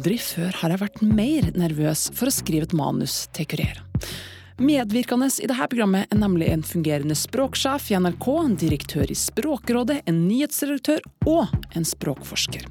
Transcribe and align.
Aldri 0.00 0.14
før 0.16 0.54
har 0.62 0.72
jeg 0.72 0.80
vært 0.80 1.00
mer 1.04 1.46
nervøs 1.60 2.06
for 2.16 2.30
å 2.30 2.32
skrive 2.32 2.64
et 2.64 2.72
manus 2.72 3.26
til 3.36 3.44
Kurer. 3.52 3.82
Medvirkende 4.56 5.26
i 5.28 5.48
dette 5.50 5.66
programmet 5.68 6.08
er 6.08 6.20
nemlig 6.22 6.48
en 6.48 6.62
fungerende 6.64 7.12
språksjef 7.20 7.90
i 7.92 7.98
NRK, 8.00 8.28
en 8.46 8.54
direktør 8.62 9.12
i 9.12 9.18
Språkrådet, 9.20 9.98
en 10.08 10.22
nyhetsredaktør 10.24 11.04
og 11.28 11.52
en 11.76 11.84
språkforsker. 11.84 12.64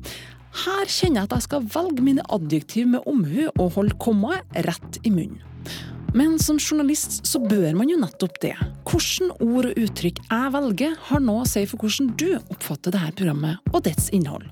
Her 0.64 0.90
kjenner 0.90 1.22
jeg 1.22 1.30
at 1.30 1.38
jeg 1.38 1.46
skal 1.46 1.70
velge 1.78 2.08
mine 2.08 2.26
adjektiv 2.34 2.90
med 2.96 3.06
omhu 3.06 3.46
og 3.52 3.76
holde 3.78 4.02
kommaet 4.02 4.62
rett 4.66 4.98
i 5.06 5.14
munnen. 5.14 5.46
Men 6.14 6.40
som 6.40 6.58
journalist 6.58 7.26
så 7.28 7.40
bør 7.42 7.76
man 7.78 7.90
jo 7.90 7.98
nettopp 8.02 8.40
det. 8.42 8.56
Hvilke 8.90 9.30
ord 9.46 9.68
og 9.70 9.78
uttrykk 9.78 10.22
jeg 10.24 10.54
velger, 10.56 10.96
har 11.10 11.22
noe 11.22 11.44
å 11.44 11.50
si 11.50 11.62
for 11.70 11.82
hvordan 11.84 12.14
du 12.18 12.30
oppfatter 12.40 12.96
dette 12.96 13.14
programmet 13.20 13.74
og 13.74 13.84
dets 13.86 14.08
innhold. 14.16 14.48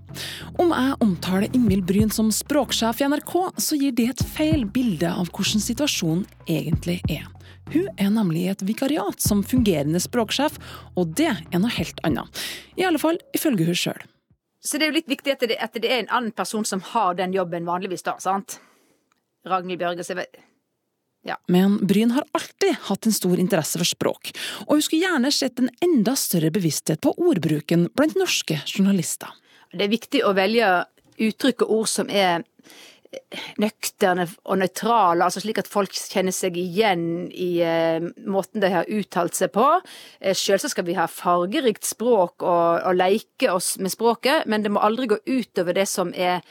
Om 0.62 0.74
jeg 0.76 0.98
omtaler 1.06 1.56
Ingvild 1.58 1.88
Bryn 1.90 2.14
som 2.14 2.30
språksjef 2.34 3.02
i 3.02 3.10
NRK, 3.10 3.34
så 3.58 3.80
gir 3.80 3.96
det 3.98 4.12
et 4.12 4.26
feil 4.36 4.68
bilde 4.70 5.10
av 5.10 5.32
hvordan 5.32 5.64
situasjonen 5.64 6.28
egentlig 6.46 7.00
er. 7.10 7.26
Hun 7.74 7.88
er 8.00 8.12
nemlig 8.14 8.46
i 8.46 8.52
et 8.54 8.64
vikariat 8.64 9.24
som 9.24 9.42
fungerende 9.44 10.00
språksjef, 10.00 10.60
og 10.96 11.16
det 11.20 11.32
er 11.34 11.60
noe 11.60 11.74
helt 11.74 12.00
annet. 12.08 12.44
I 12.78 12.86
alle 12.88 13.02
fall 13.02 13.18
ifølge 13.36 13.68
hun 13.68 13.80
sjøl. 13.82 14.06
Så 14.64 14.78
det 14.78 14.88
er 14.88 14.92
jo 14.92 15.00
litt 15.00 15.10
viktig 15.10 15.34
at 15.34 15.44
det, 15.48 15.58
at 15.64 15.76
det 15.76 15.90
er 15.90 16.04
en 16.04 16.14
annen 16.20 16.36
person 16.36 16.66
som 16.68 16.84
har 16.94 17.18
den 17.18 17.34
jobben 17.36 17.68
vanligvis, 17.68 18.06
da, 18.06 18.18
sant? 18.22 18.60
Ragnhild 19.48 19.80
Bjørge, 19.82 20.06
ja. 21.27 21.38
Men 21.52 21.77
Bryn 21.88 22.13
har 22.16 22.26
alltid 22.38 22.77
hatt 22.88 23.05
en 23.05 23.16
stor 23.16 23.40
interesse 23.40 23.80
for 23.81 23.88
språk, 23.88 24.31
og 24.66 24.78
hun 24.78 24.83
skulle 24.86 25.08
gjerne 25.08 25.31
sett 25.36 25.59
en 25.59 25.72
enda 25.84 26.16
større 26.19 26.52
bevissthet 26.56 27.03
på 27.03 27.14
ordbruken 27.19 27.89
blant 27.97 28.16
norske 28.19 28.61
journalister. 28.66 29.34
Det 29.73 29.88
er 29.88 29.92
viktig 29.92 30.23
å 30.23 30.36
velge 30.38 30.69
uttrykk 31.17 31.66
og 31.66 31.73
ord 31.81 31.92
som 31.92 32.11
er 32.14 32.45
nøkterne 33.58 34.25
og 34.45 34.59
nøytrale, 34.61 35.25
altså 35.25 35.42
slik 35.42 35.61
at 35.61 35.69
folk 35.69 35.95
kjenner 35.95 36.36
seg 36.36 36.58
igjen 36.59 37.28
i 37.31 37.50
eh, 37.66 38.03
måten 38.28 38.62
de 38.62 38.72
har 38.73 38.89
uttalt 38.91 39.38
seg 39.38 39.53
på. 39.56 39.66
Eh, 40.19 40.36
Selvsagt 40.38 40.75
skal 40.75 40.88
vi 40.88 40.97
ha 40.97 41.08
fargerikt 41.09 41.88
språk 41.88 42.44
og, 42.44 42.84
og 42.84 42.97
leke 43.00 43.52
oss 43.53 43.75
med 43.81 43.94
språket, 43.94 44.45
men 44.45 44.66
det 44.66 44.73
må 44.73 44.84
aldri 44.84 45.09
gå 45.14 45.22
utover 45.25 45.78
det 45.78 45.88
som 45.89 46.12
er 46.14 46.44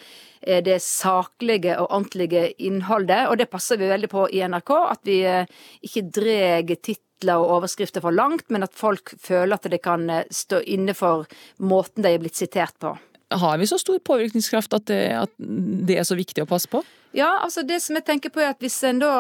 det 0.46 0.78
saklige 0.82 1.74
og 1.80 1.90
ordentlige 1.90 2.52
innholdet. 2.62 3.26
Og 3.30 3.38
det 3.40 3.48
passer 3.50 3.80
vi 3.80 3.90
veldig 3.90 4.10
på 4.12 4.28
i 4.30 4.44
NRK, 4.46 4.72
at 4.92 5.02
vi 5.08 5.18
eh, 5.26 5.50
ikke 5.86 6.06
drar 6.14 6.72
titler 6.76 7.42
og 7.42 7.58
overskrifter 7.58 8.04
for 8.04 8.14
langt, 8.14 8.46
men 8.54 8.66
at 8.66 8.74
folk 8.76 9.14
føler 9.22 9.56
at 9.56 9.68
de 9.72 9.80
kan 9.82 10.08
eh, 10.10 10.28
stå 10.30 10.62
inne 10.62 10.94
for 10.94 11.26
måten 11.58 12.06
de 12.06 12.14
er 12.14 12.22
blitt 12.22 12.38
sitert 12.38 12.76
på. 12.82 12.94
Har 13.34 13.58
vi 13.58 13.66
så 13.66 13.78
stor 13.82 13.98
påvirkningskraft 14.06 14.76
at 14.76 14.86
det, 14.86 15.02
at 15.18 15.32
det 15.38 15.98
er 15.98 16.06
så 16.06 16.14
viktig 16.14 16.44
å 16.44 16.50
passe 16.50 16.70
på? 16.70 16.84
Ja, 17.16 17.40
altså 17.42 17.64
det 17.66 17.80
som 17.82 17.98
jeg 17.98 18.06
tenker 18.06 18.30
på 18.30 18.44
er 18.44 18.52
at 18.52 18.62
hvis 18.62 18.78
en 18.86 19.02
da 19.02 19.14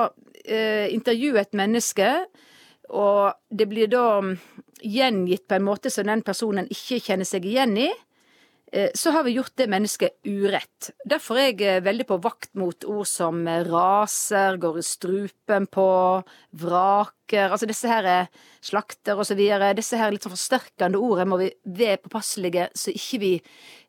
eh, 0.44 0.86
intervjuer 0.94 1.42
et 1.42 1.58
menneske, 1.58 2.12
og 2.94 3.34
det 3.50 3.66
blir 3.66 3.90
da 3.90 4.20
mm, 4.22 4.36
gjengitt 4.86 5.46
på 5.48 5.56
en 5.56 5.66
måte 5.66 5.90
som 5.90 6.06
den 6.06 6.22
personen 6.22 6.68
ikke 6.70 7.00
kjenner 7.02 7.26
seg 7.26 7.48
igjen 7.48 7.74
i, 7.80 7.90
så 8.94 9.12
har 9.14 9.22
vi 9.22 9.36
gjort 9.36 9.54
det 9.56 9.68
mennesket 9.70 10.26
urett. 10.26 10.90
Derfor 11.06 11.38
er 11.38 11.52
jeg 11.52 11.62
eh, 11.62 11.84
veldig 11.84 12.06
på 12.08 12.18
vakt 12.24 12.50
mot 12.58 12.86
ord 12.90 13.06
som 13.06 13.44
eh, 13.46 13.62
raser, 13.66 14.58
går 14.62 14.80
i 14.80 14.84
strupen 14.86 15.68
på, 15.70 15.88
vraker 16.58 17.50
Altså 17.50 17.66
disse 17.66 17.90
her 17.90 18.28
slakter 18.62 19.18
og 19.18 19.26
så 19.26 19.34
videre. 19.38 19.72
Disse 19.74 19.98
her 19.98 20.12
litt 20.14 20.26
sånn 20.26 20.34
forsterkende 20.34 21.00
ordene 21.00 21.30
må 21.30 21.40
vi 21.40 21.50
være 21.78 22.02
påpasselige 22.04 22.68
så 22.78 22.94
ikke 22.94 23.18
vi 23.22 23.32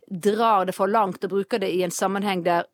drar 0.08 0.66
det 0.66 0.74
for 0.78 0.90
langt 0.90 1.26
og 1.26 1.34
bruker 1.34 1.62
det 1.62 1.70
i 1.74 1.84
en 1.86 1.94
sammenheng 1.94 2.42
der 2.46 2.66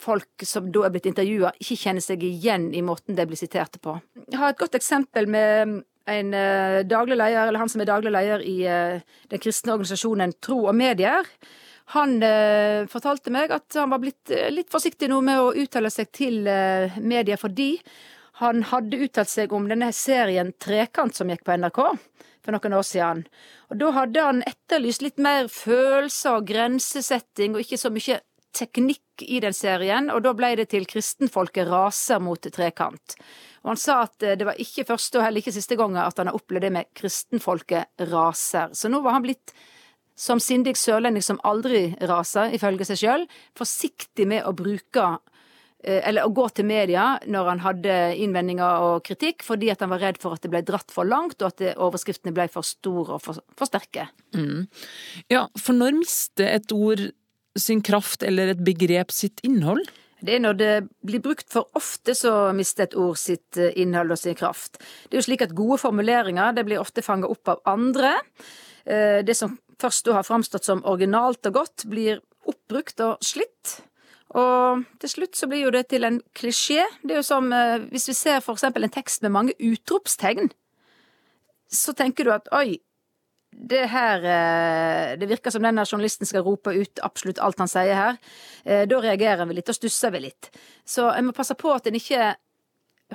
folk 0.00 0.44
som 0.44 0.70
da 0.72 0.84
er 0.84 0.92
blitt 0.94 1.08
intervjua, 1.08 1.52
ikke 1.60 1.78
kjenner 1.80 2.04
seg 2.04 2.24
igjen 2.26 2.70
i 2.76 2.82
måten 2.84 3.16
de 3.16 3.26
blir 3.28 3.38
siterte 3.40 3.80
på. 3.82 3.96
Jeg 4.26 4.40
har 4.40 4.52
et 4.52 4.60
godt 4.60 4.76
eksempel 4.76 5.28
med 5.30 5.82
en 6.10 6.32
uh, 6.34 6.80
daglig 6.84 7.16
leder, 7.16 7.48
eller 7.48 7.62
han 7.62 7.70
som 7.72 7.82
er 7.82 7.90
daglig 7.90 8.12
leder 8.14 8.42
i 8.44 8.56
uh, 8.68 9.20
den 9.32 9.42
kristne 9.42 9.76
organisasjonen 9.76 10.34
Tro 10.44 10.64
og 10.68 10.74
Medier. 10.76 11.28
Han 11.92 12.16
eh, 12.24 12.86
fortalte 12.88 13.28
meg 13.28 13.50
at 13.52 13.76
han 13.76 13.90
var 13.92 14.00
blitt 14.00 14.30
litt 14.54 14.70
forsiktig 14.72 15.04
nå 15.12 15.18
med 15.20 15.36
å 15.36 15.50
uttale 15.52 15.90
seg 15.92 16.08
til 16.16 16.38
medier 17.04 17.36
fordi 17.36 17.74
han 18.40 18.62
hadde 18.70 19.02
uttalt 19.04 19.28
seg 19.28 19.52
om 19.52 19.68
denne 19.68 19.90
serien 19.92 20.54
Trekant 20.56 21.12
som 21.12 21.28
gikk 21.28 21.44
på 21.44 21.58
NRK 21.60 21.82
for 22.44 22.56
noen 22.56 22.78
år 22.78 22.86
siden. 22.88 23.24
Og 23.68 23.80
da 23.80 23.92
hadde 23.98 24.24
han 24.26 24.42
etterlyst 24.48 25.04
litt 25.04 25.20
mer 25.20 25.48
følelser 25.52 26.38
og 26.38 26.48
grensesetting, 26.48 27.52
og 27.52 27.64
ikke 27.64 27.80
så 27.80 27.92
mye 27.92 28.20
teknikk 28.54 29.24
i 29.26 29.40
den 29.42 29.54
serien, 29.54 30.10
og 30.10 30.22
da 30.24 30.32
ble 30.36 30.54
det 30.58 30.70
til 30.72 30.86
kristenfolket 30.90 31.68
raser 31.70 32.22
mot 32.22 32.40
trekant. 32.54 33.16
Og 33.64 33.72
han 33.72 33.80
sa 33.80 34.00
at 34.04 34.24
eh, 34.24 34.36
det 34.38 34.48
var 34.48 34.60
ikke 34.60 34.86
første 34.88 35.20
og 35.20 35.26
heller 35.26 35.42
ikke 35.42 35.54
siste 35.56 35.78
gangen 35.80 36.02
at 36.02 36.18
han 36.20 36.30
har 36.30 36.38
opplevd 36.38 36.68
det 36.68 36.72
med 36.74 36.90
kristenfolket 36.96 38.08
raser. 38.12 38.74
Så 38.76 38.90
nå 38.92 39.00
var 39.04 39.16
han 39.16 39.24
blitt, 39.24 39.54
som 40.14 40.42
sindig 40.42 40.76
sørlending 40.78 41.24
som 41.24 41.40
aldri 41.46 41.88
raser, 42.06 42.52
ifølge 42.54 42.86
seg 42.90 43.00
sjøl, 43.00 43.24
forsiktig 43.58 44.28
med 44.30 44.44
å 44.46 44.52
bruke 44.56 45.08
eh, 45.80 46.02
eller 46.04 46.28
å 46.28 46.34
gå 46.36 46.46
til 46.54 46.68
media 46.68 47.14
når 47.24 47.50
han 47.54 47.64
hadde 47.64 47.98
innvendinger 48.20 48.84
og 48.90 49.02
kritikk, 49.08 49.42
fordi 49.46 49.72
at 49.72 49.82
han 49.82 49.94
var 49.94 50.04
redd 50.04 50.20
for 50.22 50.36
at 50.36 50.44
det 50.44 50.52
ble 50.52 50.62
dratt 50.66 50.92
for 50.94 51.08
langt, 51.08 51.40
og 51.40 51.54
at 51.54 51.66
overskriftene 51.74 52.36
ble 52.36 52.50
for 52.52 52.66
store 52.66 53.16
og 53.16 53.24
for, 53.24 53.40
for 53.56 53.70
sterke. 53.70 54.10
Mm. 54.36 54.66
Ja, 55.32 55.46
for 55.56 55.78
når 55.78 56.02
mister 56.04 56.52
et 56.52 56.74
ord 56.76 57.08
sin 57.58 57.82
kraft 57.84 58.24
eller 58.26 58.52
et 58.52 58.64
begrep 58.64 59.12
sitt 59.14 59.42
innhold? 59.46 59.84
Det 60.24 60.36
er 60.36 60.40
når 60.40 60.56
det 60.56 60.72
blir 61.04 61.20
brukt 61.24 61.50
for 61.52 61.68
ofte, 61.76 62.14
så 62.16 62.52
mister 62.56 62.86
et 62.86 62.96
ord 62.96 63.18
sitt 63.20 63.58
eh, 63.60 63.74
innhold 63.82 64.14
og 64.14 64.20
sin 64.20 64.36
kraft. 64.38 64.78
Det 65.08 65.18
er 65.18 65.20
jo 65.20 65.26
slik 65.26 65.44
at 65.44 65.56
gode 65.56 65.78
formuleringer 65.82 66.54
det 66.56 66.64
blir 66.68 66.80
ofte 66.80 67.04
fanga 67.04 67.28
opp 67.28 67.50
av 67.52 67.60
andre. 67.68 68.16
Eh, 68.84 69.20
det 69.26 69.36
som 69.36 69.58
først 69.80 70.06
da 70.08 70.18
har 70.18 70.26
framstått 70.26 70.64
som 70.64 70.84
originalt 70.88 71.44
og 71.50 71.58
godt, 71.58 71.84
blir 71.90 72.22
oppbrukt 72.48 73.02
og 73.04 73.20
slitt. 73.24 73.80
Og 74.34 74.84
til 75.02 75.12
slutt 75.12 75.38
så 75.38 75.48
blir 75.50 75.66
jo 75.66 75.74
det 75.74 75.86
til 75.92 76.06
en 76.08 76.18
klisjé. 76.36 76.86
Det 77.02 77.16
er 77.16 77.20
jo 77.20 77.26
som 77.26 77.52
eh, 77.52 77.84
hvis 77.92 78.08
vi 78.10 78.16
ser 78.16 78.40
for 78.44 78.56
eksempel 78.56 78.86
en 78.86 78.94
tekst 78.94 79.24
med 79.26 79.34
mange 79.34 79.56
utropstegn, 79.60 80.50
så 81.74 81.92
tenker 81.96 82.24
du 82.24 82.32
at 82.34 82.48
oi, 82.54 82.78
det 83.54 83.86
her 83.90 84.24
eh, 84.24 85.18
Det 85.18 85.28
virker 85.30 85.50
som 85.54 85.62
denne 85.64 85.84
journalisten 85.86 86.28
skal 86.28 86.44
rope 86.46 86.72
ut 86.74 87.00
absolutt 87.06 87.40
alt 87.42 87.60
han 87.62 87.70
sier 87.70 87.94
her. 87.94 88.18
Eh, 88.64 88.84
da 88.90 89.00
reagerer 89.00 89.46
vi 89.48 89.58
litt, 89.58 89.70
og 89.70 89.78
stusser 89.78 90.12
vi 90.14 90.24
litt. 90.26 90.50
Så 90.84 91.06
jeg 91.14 91.26
må 91.26 91.34
passe 91.36 91.56
på 91.58 91.72
at 91.72 91.86
en 91.88 91.98
ikke 91.98 92.34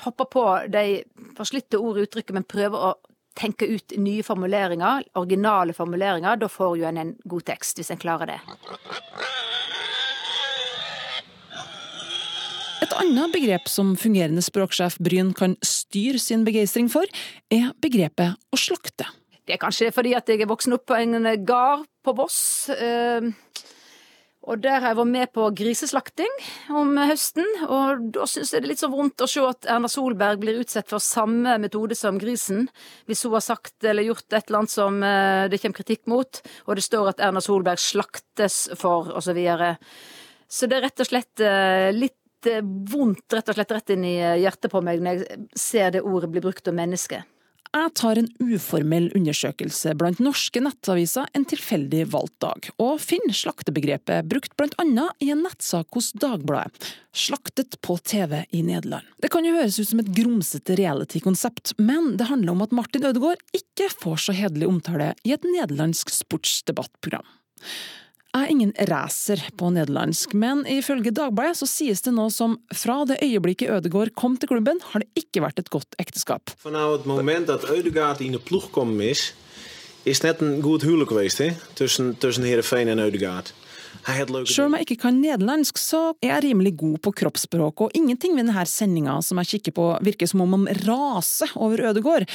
hopper 0.05 0.29
på 0.31 0.45
de 0.71 1.01
forslitte 1.37 1.79
ord 1.79 1.99
og 1.99 2.07
uttrykket, 2.07 2.35
men 2.37 2.47
prøver 2.47 2.89
å 2.89 2.95
tenke 3.39 3.67
ut 3.69 3.95
nye 4.01 4.23
formuleringer, 4.25 5.05
originale 5.19 5.75
formuleringer. 5.75 6.39
Da 6.39 6.49
får 6.51 6.79
jo 6.79 6.89
en 6.89 6.97
en 7.03 7.13
god 7.29 7.45
tekst, 7.51 7.79
hvis 7.79 7.91
en 7.93 8.01
klarer 8.01 8.33
det. 8.33 8.39
Et 12.79 12.93
annet 12.95 13.33
begrep 13.35 13.67
som 13.67 13.95
fungerende 13.99 14.41
språksjef 14.43 14.97
Bryn 15.03 15.33
kan 15.35 15.57
styre 15.65 16.19
sin 16.19 16.45
begeistring 16.47 16.87
for, 16.91 17.05
er 17.51 17.73
begrepet 17.83 18.39
å 18.51 18.59
slakte. 18.59 19.07
Det 19.49 19.55
er 19.55 19.63
kanskje 19.63 19.87
fordi 19.89 20.11
at 20.13 20.27
jeg 20.29 20.43
er 20.43 20.49
voksen 20.49 20.75
opp 20.75 20.83
på 20.91 20.93
en 20.93 21.25
gard 21.41 21.87
på 22.05 22.13
Voss. 22.13 22.69
Eh, 22.69 23.31
og 24.45 24.59
der 24.61 24.77
har 24.77 24.91
jeg 24.91 24.97
vært 24.99 25.09
med 25.09 25.31
på 25.33 25.47
griseslakting 25.57 26.35
om 26.77 26.93
høsten, 27.09 27.49
og 27.65 28.03
da 28.13 28.27
syns 28.29 28.53
jeg 28.53 28.61
det 28.61 28.69
er 28.69 28.71
litt 28.75 28.83
så 28.83 28.91
vondt 28.93 29.25
å 29.25 29.27
se 29.29 29.41
at 29.41 29.65
Erna 29.73 29.89
Solberg 29.89 30.43
blir 30.43 30.59
utsatt 30.61 30.93
for 30.93 31.01
samme 31.01 31.55
metode 31.63 31.97
som 31.97 32.21
grisen, 32.21 32.67
hvis 33.09 33.25
hun 33.25 33.33
har 33.39 33.45
sagt 33.47 33.89
eller 33.89 34.05
gjort 34.05 34.27
et 34.29 34.37
eller 34.37 34.59
annet 34.61 34.75
som 34.75 35.01
eh, 35.01 35.47
det 35.49 35.61
kommer 35.65 35.79
kritikk 35.81 36.05
mot, 36.13 36.41
og 36.69 36.77
det 36.77 36.85
står 36.85 37.11
at 37.15 37.25
Erna 37.31 37.41
Solberg 37.41 37.81
slaktes 37.81 38.61
for, 38.77 39.09
og 39.09 39.25
så 39.25 39.33
videre. 39.33 39.73
Så 40.45 40.69
det 40.69 40.77
er 40.77 40.87
rett 40.91 41.01
og 41.07 41.09
slett 41.09 41.45
eh, 41.49 41.89
litt 41.97 42.53
vondt 42.93 43.33
rett 43.33 43.49
og 43.49 43.57
slett 43.57 43.75
rett 43.79 43.97
inn 43.97 44.05
i 44.13 44.15
hjertet 44.45 44.69
på 44.71 44.85
meg 44.85 45.01
når 45.01 45.25
jeg 45.25 45.41
ser 45.57 45.97
det 45.97 46.05
ordet 46.05 46.29
bli 46.37 46.45
brukt 46.45 46.69
om 46.69 46.77
mennesket. 46.77 47.25
Jeg 47.69 47.91
tar 47.99 48.17
en 48.17 48.27
uformell 48.41 49.11
undersøkelse 49.13 49.91
blant 49.99 50.17
norske 50.25 50.61
nettaviser 50.65 51.27
en 51.37 51.43
tilfeldig 51.45 52.07
valgt 52.09 52.39
dag, 52.41 52.69
og 52.81 52.95
finner 53.03 53.35
slaktebegrepet 53.37 54.25
brukt 54.31 54.55
blant 54.57 54.73
annet 54.81 55.21
i 55.21 55.29
en 55.29 55.43
nettsak 55.45 55.93
hos 55.93 56.09
Dagbladet. 56.17 56.89
Slaktet 57.13 57.77
på 57.85 57.99
TV 58.01 58.39
i 58.49 58.63
Nederland. 58.65 59.05
Det 59.21 59.29
kan 59.29 59.45
jo 59.45 59.53
høres 59.53 59.77
ut 59.77 59.91
som 59.91 60.01
et 60.01 60.09
grumsete 60.17 60.79
reality-konsept, 60.81 61.75
men 61.77 62.15
det 62.17 62.31
handler 62.31 62.55
om 62.55 62.65
at 62.65 62.73
Martin 62.73 63.05
Ødegaard 63.05 63.45
ikke 63.53 63.91
får 64.01 64.17
så 64.25 64.37
hederlig 64.39 64.71
omtale 64.71 65.13
i 65.21 65.35
et 65.37 65.45
nederlandsk 65.45 66.09
sportsdebattprogram. 66.15 67.27
Er 68.37 68.45
ingen 68.45 68.75
racer 68.85 69.41
på 69.57 69.71
nederlandsk, 69.73 70.35
men 70.37 70.61
ifølge 70.69 71.09
Dagbladet 71.17 71.57
så 71.57 71.65
sies 71.65 72.03
det 72.05 72.11
nå 72.13 72.27
som 72.29 72.59
fra 72.77 72.99
det 73.09 73.17
øyeblikket 73.25 73.71
Ødegaard 73.73 74.11
kom 74.13 74.35
til 74.37 74.51
klubben, 74.51 74.77
har 74.91 75.01
det 75.01 75.09
ikke 75.17 75.41
vært 75.41 75.63
et 75.63 75.71
godt 75.73 75.97
ekteskap. 75.97 76.53
Fra 76.61 76.83
het 76.91 77.07
moment 77.09 77.49
dat 77.49 77.65
Ødegaard 77.65 78.21
in 78.21 78.37
de 78.37 78.41
ploeg 78.41 78.69
kom 78.75 78.93
er, 79.01 79.17
is 80.05 80.21
net 80.21 80.43
en 80.45 80.61
goed 80.61 80.85
huwelijk 80.85 81.09
geweest? 81.09 81.41
Tussen, 81.75 82.13
tussen 82.21 82.45
Heerenveen 82.45 82.93
en 82.93 83.01
Ødegaard. 83.07 83.49
Sjøl 84.49 84.67
om 84.67 84.77
jeg 84.77 84.87
ikke 84.87 85.01
kan 85.05 85.19
nederlandsk, 85.21 85.79
så 85.81 86.01
er 86.23 86.33
jeg 86.35 86.45
rimelig 86.49 86.75
god 86.79 86.99
på 87.05 87.13
kroppsspråk, 87.21 87.85
og 87.85 87.97
ingenting 87.97 88.37
ved 88.37 88.47
denne 88.47 88.65
sendinga 88.69 89.19
som 89.25 89.41
jeg 89.41 89.53
kikker 89.55 89.75
på 89.77 89.89
virker 90.05 90.29
som 90.29 90.45
om 90.45 90.55
man 90.57 90.69
raser 90.85 91.51
over 91.59 91.89
Ødegård. 91.91 92.29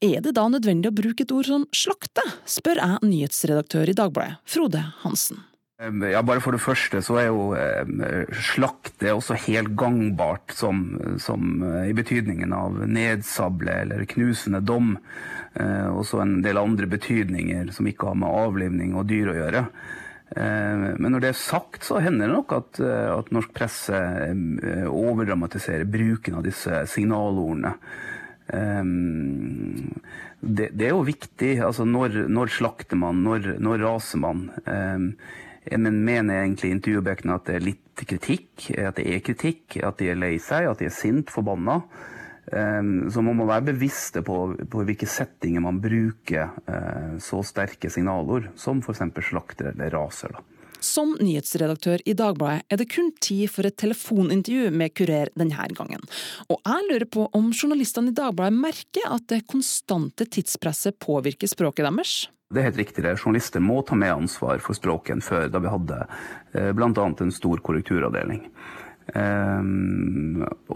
Er 0.00 0.24
det 0.24 0.34
da 0.38 0.46
nødvendig 0.48 0.90
å 0.90 0.96
bruke 0.96 1.26
et 1.26 1.34
ord 1.34 1.48
som 1.48 1.68
slakte, 1.76 2.24
spør 2.48 2.80
jeg 2.82 3.04
nyhetsredaktør 3.06 3.92
i 3.92 3.96
Dagbladet, 3.96 4.40
Frode 4.48 4.82
Hansen. 5.04 5.44
Ja, 5.80 6.20
bare 6.20 6.42
for 6.44 6.52
det 6.52 6.60
første 6.60 7.00
så 7.00 7.14
er 7.16 7.30
jo 7.30 7.54
eh, 7.56 8.26
slakt 8.52 9.00
er 9.00 9.14
også 9.14 9.38
helt 9.46 9.72
gangbart 9.80 10.52
som, 10.52 10.82
som 11.16 11.62
eh, 11.64 11.86
i 11.88 11.94
betydningen 11.96 12.52
av 12.52 12.76
nedsable 12.84 13.78
eller 13.86 14.04
knusende 14.10 14.60
dom. 14.60 14.98
Eh, 15.56 15.88
også 15.88 16.20
en 16.20 16.34
del 16.44 16.60
andre 16.60 16.90
betydninger 16.90 17.72
som 17.72 17.88
ikke 17.88 18.10
har 18.10 18.20
med 18.20 18.42
avlivning 18.42 18.92
og 18.92 19.08
dyr 19.08 19.32
å 19.32 19.38
gjøre. 19.38 19.64
Eh, 20.36 20.84
men 20.94 21.10
når 21.10 21.24
det 21.24 21.32
er 21.32 21.40
sagt, 21.40 21.82
så 21.86 21.98
hender 22.02 22.28
det 22.28 22.36
nok 22.36 22.54
at, 22.54 22.78
eh, 22.84 23.10
at 23.10 23.32
norsk 23.34 23.50
presse 23.56 23.96
eh, 23.96 24.86
overdramatiserer 24.86 25.88
bruken 25.90 26.38
av 26.38 26.46
disse 26.46 26.84
signalordene. 26.92 27.74
Det, 28.50 30.64
det 30.74 30.86
er 30.88 30.90
jo 30.90 31.04
viktig. 31.06 31.52
altså 31.62 31.84
Når, 31.86 32.16
når 32.34 32.50
slakter 32.50 32.98
man, 32.98 33.20
når, 33.22 33.44
når 33.62 33.84
raser 33.84 34.18
man? 34.18 34.40
Um, 34.66 35.04
men 35.70 36.00
mener 36.02 36.40
egentlig 36.40 36.72
intervjuobjektene 36.74 37.36
at 37.36 37.46
det 37.46 37.54
er 37.54 37.66
litt 37.68 38.02
kritikk, 38.10 38.64
at 38.74 38.98
det 38.98 39.04
er 39.06 39.22
kritikk, 39.22 39.76
at 39.86 40.02
de 40.02 40.08
er 40.10 40.18
lei 40.18 40.32
seg, 40.42 40.66
at 40.66 40.82
de 40.82 40.88
er 40.88 40.96
sint, 40.96 41.30
forbanna. 41.30 41.78
Um, 42.50 43.10
så 43.12 43.22
man 43.22 43.38
må 43.38 43.46
være 43.46 43.68
bevisste 43.70 44.24
på, 44.26 44.36
på 44.70 44.84
hvilke 44.86 45.06
settinger 45.06 45.62
man 45.62 45.78
bruker 45.82 46.50
uh, 46.66 47.18
så 47.22 47.44
sterke 47.46 47.90
signalord, 47.92 48.50
som 48.58 48.82
f.eks. 48.82 49.04
slakter 49.28 49.70
eller 49.70 49.94
raser. 49.94 50.34
da. 50.34 50.42
Som 50.80 51.12
nyhetsredaktør 51.20 52.00
i 52.08 52.14
Dagbladet 52.16 52.64
er 52.72 52.80
det 52.80 52.88
kun 52.90 53.10
tid 53.20 53.50
for 53.52 53.68
et 53.68 53.76
telefonintervju 53.80 54.72
med 54.72 54.94
Kurer 54.96 55.30
denne 55.36 55.68
gangen. 55.76 56.02
Og 56.48 56.58
jeg 56.64 56.88
lurer 56.88 57.06
på 57.12 57.28
om 57.36 57.50
journalistene 57.52 58.10
i 58.10 58.16
Dagbladet 58.16 58.56
merker 58.56 59.12
at 59.12 59.28
det 59.28 59.44
konstante 59.50 60.26
tidspresset 60.26 60.98
påvirker 60.98 61.50
språket 61.52 61.86
deres? 61.86 62.14
Det 62.50 62.62
er 62.62 62.70
helt 62.70 62.80
riktig. 62.80 63.04
det. 63.04 63.18
Journalister 63.20 63.62
må 63.62 63.82
ta 63.86 63.94
med 63.94 64.24
ansvar 64.24 64.58
for 64.58 64.74
språket 64.74 65.14
enn 65.14 65.22
før, 65.22 65.46
da 65.52 65.60
vi 65.62 65.70
hadde 65.70 66.00
eh, 66.56 66.72
bl.a. 66.74 66.90
en 67.06 67.34
stor 67.34 67.60
korrekturavdeling. 67.62 68.48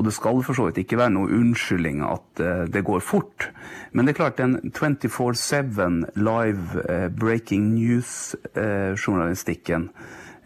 Og 0.04 0.10
det 0.10 0.18
skal 0.18 0.42
for 0.44 0.52
så 0.52 0.66
vidt 0.66 0.82
ikke 0.82 0.98
være 1.00 1.14
noe 1.14 1.30
unnskyldning 1.32 2.02
at 2.04 2.40
uh, 2.44 2.68
det 2.68 2.82
går 2.84 3.00
fort. 3.00 3.48
Men 3.96 4.04
det 4.04 4.12
er 4.12 4.20
klart, 4.20 4.36
den 4.36 4.60
24-7 4.68 6.20
live 6.20 6.84
uh, 6.84 7.08
breaking 7.08 7.72
news-journalistikken, 7.72 9.88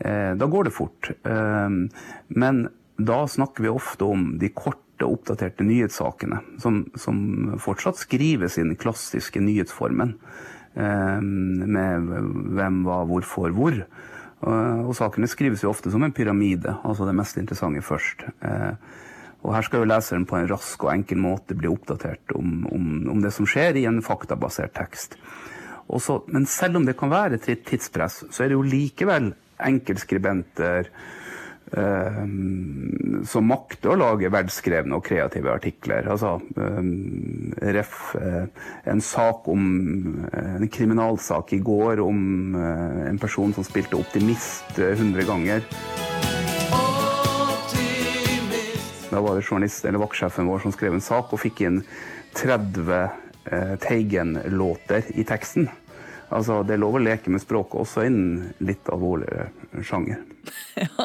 uh, 0.05 0.39
da 0.39 0.47
går 0.47 0.65
det 0.69 0.75
fort. 0.77 1.11
Men 2.29 2.69
da 3.03 3.27
snakker 3.27 3.63
vi 3.65 3.69
ofte 3.73 4.05
om 4.07 4.39
de 4.39 4.49
korte, 4.55 5.03
oppdaterte 5.03 5.65
nyhetssakene, 5.67 6.39
som, 6.63 6.87
som 6.95 7.59
fortsatt 7.59 7.99
skrives 7.99 8.59
i 8.59 8.63
den 8.63 8.77
klassiske 8.79 9.41
nyhetsformen. 9.43 10.19
Med 10.79 12.07
hvem, 12.55 12.87
hva, 12.87 13.03
hvorfor, 13.11 13.51
hvor. 13.55 13.75
Og 14.47 14.95
sakene 14.95 15.27
skrives 15.31 15.63
jo 15.65 15.71
ofte 15.73 15.91
som 15.91 16.03
en 16.07 16.13
pyramide, 16.15 16.71
altså 16.87 17.07
det 17.09 17.17
mest 17.19 17.37
interessante 17.41 17.83
først. 17.83 18.19
Og 19.47 19.55
her 19.55 19.67
skal 19.67 19.83
jo 19.83 19.89
leseren 19.89 20.27
på 20.29 20.39
en 20.39 20.49
rask 20.51 20.83
og 20.85 20.93
enkel 20.93 21.21
måte 21.23 21.57
bli 21.59 21.71
oppdatert 21.71 22.35
om, 22.37 22.65
om, 22.75 22.89
om 23.15 23.21
det 23.23 23.33
som 23.35 23.47
skjer 23.49 23.79
i 23.79 23.87
en 23.91 24.03
faktabasert 24.05 24.75
tekst. 24.79 25.15
Også, 25.89 26.23
men 26.35 26.45
selv 26.51 26.81
om 26.81 26.89
det 26.89 26.99
kan 26.99 27.13
være 27.13 27.39
et 27.39 27.65
tidspress, 27.67 28.25
så 28.31 28.45
er 28.45 28.51
det 28.51 28.59
jo 28.59 28.67
likevel 28.67 29.31
enkeltskribenter 29.65 30.91
eh, 31.73 32.19
som 33.29 33.49
makter 33.49 33.95
å 33.95 33.97
lage 33.99 34.31
velskrevne 34.33 34.99
og 34.99 35.07
kreative 35.07 35.55
artikler. 35.55 36.11
Altså 36.13 36.37
eh, 36.61 37.73
ref. 37.79 37.97
Eh, 38.21 38.45
en 38.93 39.03
sak 39.05 39.49
om 39.49 39.65
En 40.33 40.69
kriminalsak 40.73 41.53
i 41.57 41.61
går 41.65 42.01
om 42.03 42.55
en 42.59 43.19
person 43.21 43.53
som 43.55 43.67
spilte 43.67 43.99
optimist 43.99 44.79
100 44.79 45.27
ganger. 45.29 45.67
Da 49.19 49.23
var 49.23 49.35
det 49.35 49.43
journalist, 49.43 49.85
eller 49.85 49.99
vaktsjefen 49.99 50.47
vår 50.47 50.59
som 50.63 50.73
skrev 50.73 50.95
en 50.95 51.03
sak 51.03 51.33
og 51.35 51.41
fikk 51.43 51.65
inn 51.67 51.81
30 52.39 52.91
eh, 52.95 53.73
Teigen-låter 53.83 55.09
i 55.19 55.25
teksten. 55.27 55.67
Altså, 56.29 56.61
Det 56.63 56.77
er 56.77 56.79
lov 56.85 57.01
å 57.01 57.03
leke 57.03 57.33
med 57.35 57.43
språket 57.43 57.81
også 57.83 58.05
innen 58.07 58.53
litt 58.63 58.87
alvorligere 58.95 59.49
sjanger. 59.83 60.23
Ja, 60.79 60.98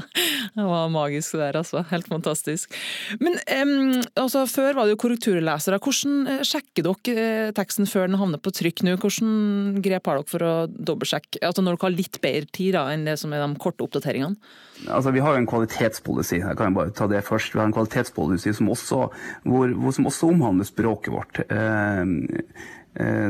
det 0.54 0.66
var 0.70 0.92
magisk 0.94 1.34
det 1.34 1.40
der, 1.42 1.58
altså. 1.64 1.82
Helt 1.90 2.08
fantastisk. 2.12 2.76
Men 3.24 3.40
um, 3.42 4.02
altså, 4.22 4.44
før 4.50 4.78
var 4.78 4.86
det 4.86 4.94
jo 4.94 5.00
korrekturlesere. 5.02 5.80
Hvordan 5.82 6.30
eh, 6.30 6.44
sjekker 6.46 6.86
dere 6.86 7.24
eh, 7.48 7.54
teksten 7.58 7.90
før 7.90 8.06
den 8.06 8.20
havner 8.22 8.42
på 8.42 8.54
trykk 8.54 8.84
nå? 8.86 8.94
Hvordan 9.02 9.82
grep 9.86 10.10
har 10.10 10.20
dere 10.20 10.30
for 10.30 10.46
å 10.46 10.54
dobbeltsjekke, 10.70 11.42
altså 11.42 11.66
når 11.66 11.78
dere 11.78 11.88
har 11.88 11.96
litt 11.96 12.22
bedre 12.22 12.52
tid 12.54 12.78
da, 12.78 12.86
enn 12.94 13.08
det 13.10 13.18
som 13.22 13.34
er 13.34 13.42
de 13.42 13.58
korte 13.64 13.86
oppdateringene? 13.88 14.38
Altså, 14.86 15.14
Vi 15.16 15.24
har 15.24 15.34
jo 15.34 15.42
en 15.42 15.50
kvalitetspolicy 15.50 16.44
jeg 16.44 16.60
kan 16.60 16.78
bare 16.78 16.94
ta 16.94 17.10
det 17.10 17.24
først. 17.26 17.56
Vi 17.56 17.62
har 17.62 17.72
en 17.72 17.76
kvalitetspolicy 17.76 18.54
som 18.54 18.70
også, 18.74 19.08
hvor, 19.50 19.74
hvor, 19.74 19.98
som 19.98 20.10
også 20.10 20.32
omhandler 20.36 20.70
språket 20.70 21.14
vårt. 21.18 21.44
Eh, 21.50 22.70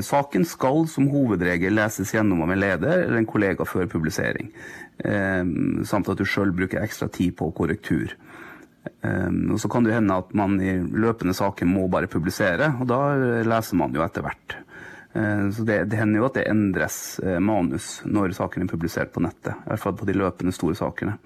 saken 0.04 0.45
skal 0.45 0.88
som 0.92 1.07
hovedregel 1.07 1.75
leses 1.77 2.12
gjennom 2.13 2.42
av 2.44 2.51
en 2.51 2.60
leder 2.60 3.06
eller 3.06 3.21
en 3.21 3.30
kollega 3.30 3.65
før 3.68 3.88
publisering, 3.88 4.51
eh, 5.00 5.44
samt 5.88 6.10
at 6.10 6.19
du 6.19 6.25
sjøl 6.27 6.51
bruker 6.51 6.83
ekstra 6.83 7.07
tid 7.07 7.38
på 7.39 7.51
korrektur. 7.56 8.12
Eh, 9.01 9.31
og 9.51 9.60
Så 9.60 9.69
kan 9.69 9.83
det 9.83 9.94
hende 9.94 10.18
at 10.18 10.33
man 10.33 10.60
i 10.60 10.75
løpende 10.80 11.33
saker 11.33 11.65
må 11.65 11.88
bare 11.89 12.12
publisere, 12.12 12.75
og 12.80 12.88
da 12.88 13.15
leser 13.44 13.75
man 13.75 13.94
jo 13.94 14.04
etter 14.04 14.21
hvert. 14.21 14.60
Så 15.13 15.62
det, 15.62 15.92
det, 15.92 15.98
hender 16.00 16.18
jo 16.18 16.25
at 16.25 16.33
det 16.33 16.48
endres 16.50 17.19
manus 17.38 18.01
når 18.01 18.31
saken 18.33 18.63
er 18.63 18.68
publisert 18.71 19.12
på 19.13 19.21
nettet. 19.21 19.54
I 19.54 19.69
hvert 19.69 19.80
fall 19.83 19.94
på 19.94 20.07
de 20.09 20.16
løpende 20.18 20.50
store 20.51 20.74
sakene. 20.74 21.19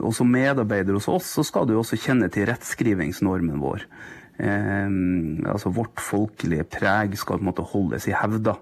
Og 0.00 0.14
som 0.16 0.32
medarbeider 0.32 0.96
hos 0.96 1.10
oss 1.12 1.28
så 1.36 1.44
skal 1.44 1.68
du 1.68 1.74
også 1.76 2.00
kjenne 2.00 2.30
til 2.32 2.48
rettskrivingsnormen 2.48 3.60
vår. 3.60 3.84
Eh, 4.40 4.88
altså 5.52 5.72
vårt 5.74 6.00
folkelige 6.00 6.64
preg 6.78 7.16
skal 7.20 7.38
på 7.38 7.44
en 7.44 7.50
måte 7.50 7.66
holdes 7.72 8.08
i 8.08 8.16
hevd. 8.16 8.52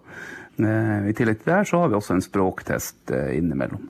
Eh, 0.58 1.10
I 1.10 1.14
tillegg 1.16 1.42
til 1.42 1.52
det 1.52 1.60
så 1.70 1.84
har 1.84 1.92
vi 1.92 1.98
også 1.98 2.16
en 2.16 2.24
språktest 2.24 3.14
eh, 3.14 3.36
innimellom. 3.38 3.86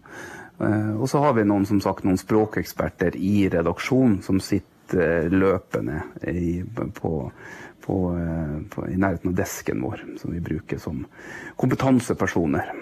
Og 0.59 1.04
så 1.07 1.21
har 1.23 1.37
vi 1.37 1.45
noen, 1.47 1.62
som 1.68 1.78
sagt, 1.78 2.02
noen 2.02 2.18
språkeksperter 2.18 3.14
i 3.14 3.45
redaksjon 3.47 4.16
som 4.26 4.40
sitter 4.42 5.28
løpende 5.30 6.00
i, 6.26 6.64
på, 6.75 7.21
på, 7.85 7.99
på, 8.73 8.87
i 8.90 8.97
nærheten 8.99 9.30
av 9.30 9.37
desken 9.38 9.85
vår, 9.87 10.02
som 10.18 10.35
vi 10.35 10.42
bruker 10.42 10.83
som 10.83 11.04
kompetansepersoner. 11.62 12.73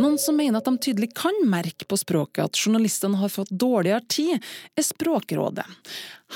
Noen 0.00 0.16
som 0.18 0.36
mener 0.38 0.60
at 0.60 0.68
de 0.68 0.78
tydelig 0.80 1.10
kan 1.18 1.36
merke 1.50 1.84
på 1.88 1.98
språket 2.00 2.46
at 2.46 2.58
journalistene 2.58 3.18
har 3.20 3.32
fått 3.32 3.50
dårligere 3.52 4.00
tid, 4.08 4.46
er 4.78 4.86
Språkrådet. 4.86 5.66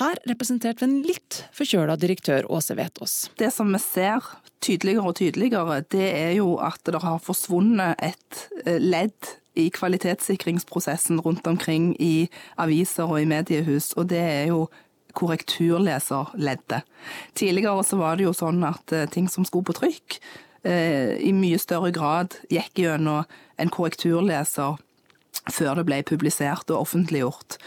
Her 0.00 0.18
representert 0.28 0.82
ved 0.82 0.90
en 0.90 1.06
litt 1.06 1.38
forkjøla 1.56 1.96
direktør 2.00 2.48
Åse 2.52 2.76
Vetås. 2.76 3.14
Det 3.40 3.48
som 3.54 3.70
vi 3.72 3.80
ser 3.80 4.26
tydeligere 4.64 5.08
og 5.08 5.16
tydeligere, 5.20 5.80
det 5.94 6.10
er 6.10 6.34
jo 6.40 6.58
at 6.60 6.82
det 6.84 7.00
har 7.00 7.22
forsvunnet 7.24 8.00
et 8.04 8.44
eh, 8.66 8.80
ledd 8.82 9.32
i 9.54 9.68
kvalitetssikringsprosessen 9.72 11.22
rundt 11.24 11.46
omkring 11.46 11.92
i 12.02 12.26
aviser 12.60 13.06
og 13.06 13.22
i 13.22 13.28
mediehus, 13.30 13.92
og 13.94 14.10
det 14.10 14.20
er 14.20 14.48
jo 14.50 14.66
korrekturleserleddet. 15.14 16.82
Tidligere 17.38 17.84
så 17.86 18.00
var 18.00 18.18
det 18.18 18.26
jo 18.26 18.34
sånn 18.36 18.64
at 18.66 18.92
eh, 18.92 19.08
ting 19.08 19.30
som 19.30 19.46
skulle 19.46 19.70
på 19.70 19.78
trykk, 19.78 20.18
i 20.64 21.32
mye 21.36 21.58
større 21.60 21.90
grad 21.92 22.38
gikk 22.48 22.80
gjennom 22.80 23.28
en 23.60 23.72
korrekturleser 23.72 24.78
før 25.52 25.78
det 25.78 25.84
ble 25.88 26.00
publisert 26.06 26.70
og 26.72 26.86
offentliggjort. 26.86 27.58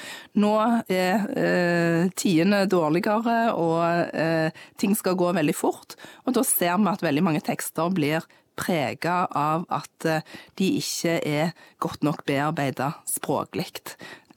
Nå 0.41 0.53
er 0.89 1.27
eh, 1.37 2.09
tidene 2.17 2.65
dårligere, 2.69 3.53
og 3.53 4.15
eh, 4.17 4.49
ting 4.81 4.95
skal 4.97 5.17
gå 5.19 5.29
veldig 5.37 5.55
fort. 5.55 5.97
Og 6.25 6.37
da 6.37 6.45
ser 6.47 6.77
vi 6.81 6.91
at 6.91 7.05
veldig 7.05 7.25
mange 7.27 7.43
tekster 7.45 7.93
blir 7.93 8.25
prega 8.57 9.25
av 9.37 9.67
at 9.73 10.09
eh, 10.09 10.37
de 10.57 10.71
ikke 10.79 11.19
er 11.21 11.53
godt 11.83 12.07
nok 12.07 12.25
bearbeida 12.29 12.95
språklig. 13.09 13.69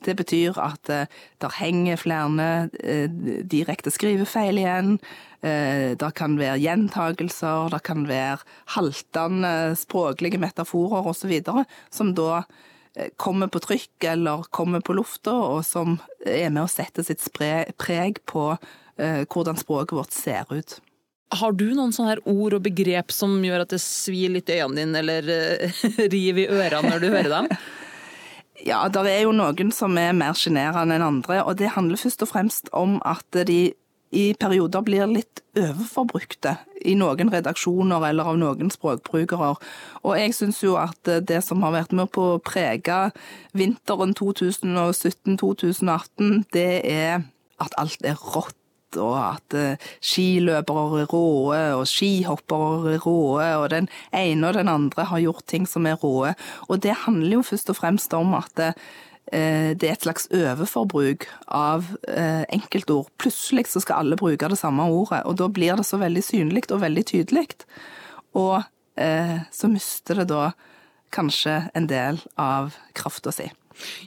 Det 0.04 0.14
betyr 0.16 0.56
at 0.60 0.90
eh, 0.92 1.08
det 1.42 1.52
henger 1.58 2.00
flere 2.00 2.46
eh, 2.80 3.10
direkte 3.44 3.92
skrivefeil 3.92 4.60
igjen. 4.62 4.96
Eh, 5.44 5.92
det 6.00 6.10
kan 6.16 6.38
være 6.40 6.60
gjentagelser, 6.62 7.70
det 7.74 7.82
kan 7.86 8.06
være 8.08 8.40
haltende 8.76 9.54
språklige 9.78 10.40
metaforer 10.40 11.08
osv. 11.12 11.40
som 11.90 12.14
da 12.16 12.42
kommer 13.22 13.46
på 13.46 13.60
trykk 13.62 14.04
eller 14.10 14.48
kommer 14.50 14.82
på 14.82 14.96
lufta, 14.98 15.30
og 15.30 15.60
som 15.64 16.00
er 16.26 16.50
med 16.50 16.64
å 16.64 16.70
sette 16.70 17.04
sitt 17.06 17.22
preg 17.32 18.18
på 18.26 18.56
hvordan 18.98 19.56
språket 19.56 19.94
vårt 19.94 20.12
ser 20.12 20.50
ut. 20.50 20.74
Har 21.38 21.54
du 21.54 21.68
noen 21.70 21.94
sånne 21.94 22.16
her 22.16 22.22
ord 22.28 22.56
og 22.58 22.64
begrep 22.66 23.14
som 23.14 23.38
gjør 23.46 23.62
at 23.62 23.70
det 23.70 23.78
svir 23.80 24.34
litt 24.34 24.50
i 24.50 24.58
øynene 24.58 24.82
dine, 24.82 25.04
eller 25.04 25.30
river 26.16 26.42
i 26.42 26.48
ørene 26.50 26.90
når 26.90 27.04
du 27.04 27.08
hører 27.14 27.32
dem? 27.36 27.52
Ja, 28.66 28.82
det 28.92 29.06
er 29.08 29.22
jo 29.24 29.32
noen 29.32 29.70
som 29.72 29.96
er 30.00 30.12
mer 30.16 30.34
sjenerende 30.36 30.98
enn 30.98 31.06
andre, 31.06 31.42
og 31.44 31.56
det 31.60 31.74
handler 31.76 32.00
først 32.00 32.22
og 32.26 32.32
fremst 32.32 32.68
om 32.76 32.98
at 33.08 33.24
de 33.48 33.72
i 34.10 34.34
perioder 34.34 34.82
blir 34.82 35.06
litt 35.06 35.38
overforbrukte 35.58 36.56
i 36.88 36.94
noen 36.98 37.30
redaksjoner 37.30 38.08
eller 38.08 38.24
av 38.32 38.38
noen 38.40 38.70
språkbrukere. 38.74 39.54
Og 40.02 40.12
jeg 40.18 40.34
syns 40.34 40.58
jo 40.64 40.74
at 40.80 40.98
det 41.28 41.40
som 41.46 41.62
har 41.62 41.72
vært 41.76 41.92
med 41.96 42.10
på 42.14 42.22
å 42.34 42.42
prege 42.42 43.10
vinteren 43.56 44.14
2017-2018, 44.18 46.44
det 46.56 46.72
er 46.90 47.22
at 47.60 47.72
alt 47.78 48.02
er 48.06 48.16
rått 48.34 48.59
og 48.98 49.14
at 49.18 49.56
uh, 49.56 49.90
skiløpere 50.02 51.02
er 51.02 51.10
råe, 51.12 51.60
og 51.76 51.84
skihoppere 51.88 52.94
er 52.96 53.04
råe, 53.04 53.50
og 53.60 53.68
den 53.72 53.90
ene 54.16 54.48
og 54.48 54.56
den 54.58 54.70
andre 54.72 55.06
har 55.10 55.22
gjort 55.22 55.46
ting 55.50 55.68
som 55.68 55.86
er 55.86 56.00
råe. 56.00 56.34
Og 56.68 56.82
det 56.82 56.96
handler 57.04 57.38
jo 57.38 57.46
først 57.46 57.70
og 57.70 57.78
fremst 57.78 58.16
om 58.16 58.34
at 58.38 58.50
det, 58.58 58.72
det 59.30 59.86
er 59.86 59.92
et 59.92 60.02
slags 60.02 60.26
overforbruk 60.34 61.28
av 61.46 61.86
uh, 62.08 62.42
enkeltord. 62.50 63.12
Plutselig 63.20 63.68
så 63.70 63.84
skal 63.84 64.02
alle 64.02 64.18
bruke 64.18 64.50
det 64.50 64.58
samme 64.58 64.88
ordet, 64.90 65.22
og 65.22 65.38
da 65.38 65.46
blir 65.46 65.78
det 65.78 65.86
så 65.86 66.00
veldig 66.00 66.24
synlig 66.26 66.66
og 66.70 66.82
veldig 66.82 67.06
tydelig. 67.12 67.46
Og 68.34 68.62
så 69.00 69.68
mister 69.70 70.18
det 70.18 70.26
da 70.28 70.50
kanskje 71.14 71.54
en 71.78 71.86
del 71.88 72.18
av 72.36 72.74
krafta 72.92 73.32
si. 73.32 73.46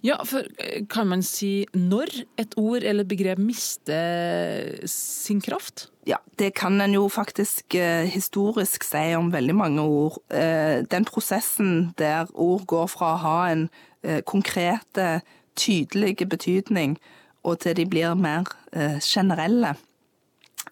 Ja, 0.05 0.19
for 0.27 0.45
eh, 0.59 0.83
kan 0.89 1.09
man 1.09 1.23
si 1.25 1.65
når 1.73 2.11
et 2.41 2.55
ord 2.57 2.83
eller 2.83 3.07
begrep 3.07 3.41
mister 3.41 4.87
sin 4.89 5.41
kraft? 5.41 5.87
Ja, 6.07 6.17
det 6.39 6.53
kan 6.59 6.81
en 6.81 6.93
jo 6.93 7.07
faktisk 7.07 7.75
eh, 7.75 8.05
historisk 8.11 8.83
si 8.83 9.13
om 9.15 9.31
veldig 9.33 9.55
mange 9.55 9.81
ord. 9.81 10.19
Eh, 10.29 10.83
den 10.91 11.05
prosessen 11.05 11.93
der 11.97 12.27
ord 12.33 12.65
går 12.67 12.89
fra 12.91 13.13
å 13.13 13.21
ha 13.23 13.37
en 13.53 13.69
eh, 14.03 14.19
konkret, 14.27 14.99
tydelig 15.55 16.17
betydning, 16.27 16.97
og 17.43 17.59
til 17.61 17.75
de 17.77 17.85
blir 17.85 18.15
mer 18.17 18.47
generelle 19.05 19.75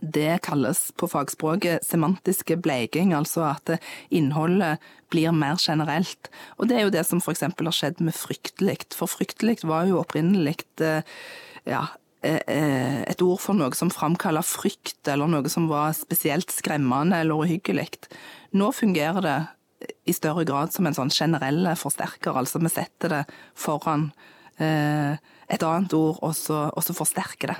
det 0.01 0.41
kalles 0.45 0.89
på 0.97 1.07
fagspråket 1.09 1.85
semantiske 1.85 2.57
bleiking, 2.57 3.13
altså 3.13 3.45
at 3.51 3.75
innholdet 4.09 4.81
blir 5.13 5.33
mer 5.35 5.61
generelt. 5.61 6.31
Og 6.57 6.69
det 6.69 6.77
er 6.77 6.85
jo 6.87 6.93
det 6.93 7.05
som 7.05 7.21
f.eks. 7.21 7.45
har 7.45 7.75
skjedd 7.75 8.01
med 8.01 8.17
fryktelig. 8.17 8.79
For 8.97 9.11
fryktelig 9.11 9.61
var 9.67 9.85
jo 9.89 10.01
opprinnelig 10.01 10.57
eh, 10.81 11.05
ja, 11.69 11.85
eh, 12.25 12.41
eh, 12.41 12.99
et 13.11 13.21
ord 13.21 13.41
for 13.43 13.57
noe 13.57 13.77
som 13.77 13.93
framkaller 13.93 14.45
frykt, 14.45 15.03
eller 15.05 15.29
noe 15.29 15.53
som 15.53 15.69
var 15.69 15.93
spesielt 15.97 16.53
skremmende 16.53 17.21
eller 17.21 17.45
uhyggelig. 17.45 17.91
Nå 18.57 18.73
fungerer 18.73 19.25
det 19.27 19.39
i 20.09 20.13
større 20.13 20.45
grad 20.45 20.73
som 20.73 20.85
en 20.85 20.97
sånn 20.97 21.13
generell 21.13 21.65
forsterker, 21.77 22.35
altså 22.37 22.61
vi 22.61 22.69
setter 22.73 23.15
det 23.15 23.21
foran 23.57 24.11
et 24.61 25.63
annet 25.65 25.93
ord, 25.97 26.19
og 26.21 26.35
så, 26.37 26.67
forsterker 26.93 27.49
det 27.49 27.55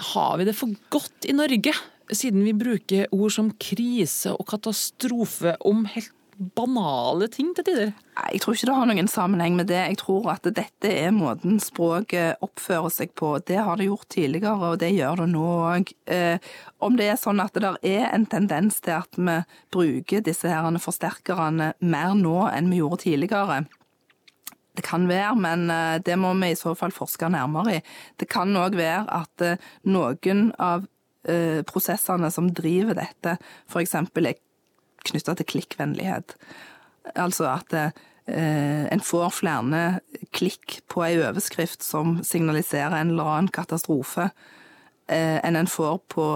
har 0.00 0.38
vi 0.40 0.48
det 0.48 0.56
for 0.58 0.72
godt 0.92 1.28
i 1.28 1.36
Norge, 1.36 1.74
siden 2.10 2.42
vi 2.46 2.56
bruker 2.56 3.10
ord 3.14 3.34
som 3.34 3.52
krise 3.60 4.32
og 4.34 4.48
katastrofe 4.50 5.54
om 5.68 5.84
helt 5.92 6.14
banale 6.56 7.28
ting 7.28 7.50
til 7.54 7.66
tider? 7.66 7.90
Jeg 8.16 8.40
tror 8.40 8.56
ikke 8.56 8.68
det 8.70 8.76
har 8.76 8.88
noen 8.88 9.10
sammenheng 9.10 9.56
med 9.58 9.68
det. 9.68 9.80
Jeg 9.92 9.98
tror 10.00 10.30
at 10.32 10.48
dette 10.56 10.88
er 10.88 11.12
måten 11.14 11.60
språket 11.62 12.40
oppfører 12.44 12.92
seg 12.94 13.12
på. 13.18 13.34
Det 13.44 13.58
har 13.60 13.76
det 13.76 13.90
gjort 13.90 14.08
tidligere, 14.12 14.72
og 14.72 14.78
det 14.80 14.92
gjør 14.94 15.22
det 15.22 15.28
nå 15.34 15.48
òg. 15.68 15.92
Eh, 16.08 16.52
om 16.80 16.96
det 16.96 17.10
er 17.12 17.20
sånn 17.20 17.42
at 17.44 17.60
det 17.60 17.74
er 17.92 18.08
en 18.08 18.24
tendens 18.30 18.80
til 18.84 18.96
at 19.00 19.20
vi 19.20 19.36
bruker 19.74 20.24
disse 20.24 20.48
her 20.48 20.68
forsterkerne 20.80 21.74
mer 21.80 22.16
nå 22.16 22.38
enn 22.48 22.72
vi 22.72 22.80
gjorde 22.80 23.04
tidligere, 23.04 23.64
kan 24.90 25.06
være, 25.10 25.34
men 25.38 25.70
eh, 25.72 25.98
det 26.04 26.18
må 26.20 26.32
vi 26.40 26.52
i 26.52 26.58
så 26.58 26.74
fall 26.78 26.94
forske 26.94 27.30
nærmere 27.32 27.78
i. 27.78 27.80
Det 28.20 28.28
kan 28.30 28.56
òg 28.58 28.78
være 28.78 29.06
at 29.20 29.46
eh, 29.46 29.70
noen 29.90 30.50
av 30.58 30.86
eh, 31.28 31.62
prosessene 31.68 32.30
som 32.34 32.50
driver 32.56 32.98
dette, 32.98 33.36
f.eks. 33.70 33.96
er 34.02 34.38
knytta 35.10 35.36
til 35.38 35.50
klikkvennlighet. 35.54 36.36
Altså 37.16 37.48
at 37.54 37.74
en 38.30 39.00
får 39.02 39.30
flere 39.32 39.80
klikk 40.36 40.76
på 40.92 41.00
ei 41.02 41.16
overskrift 41.18 41.82
som 41.82 42.18
signaliserer 42.22 42.92
en 42.94 43.14
eller 43.14 43.30
annen 43.32 43.48
katastrofe, 43.50 44.28
enn 45.10 45.56
en 45.58 45.70
får 45.72 45.96
på 46.12 46.26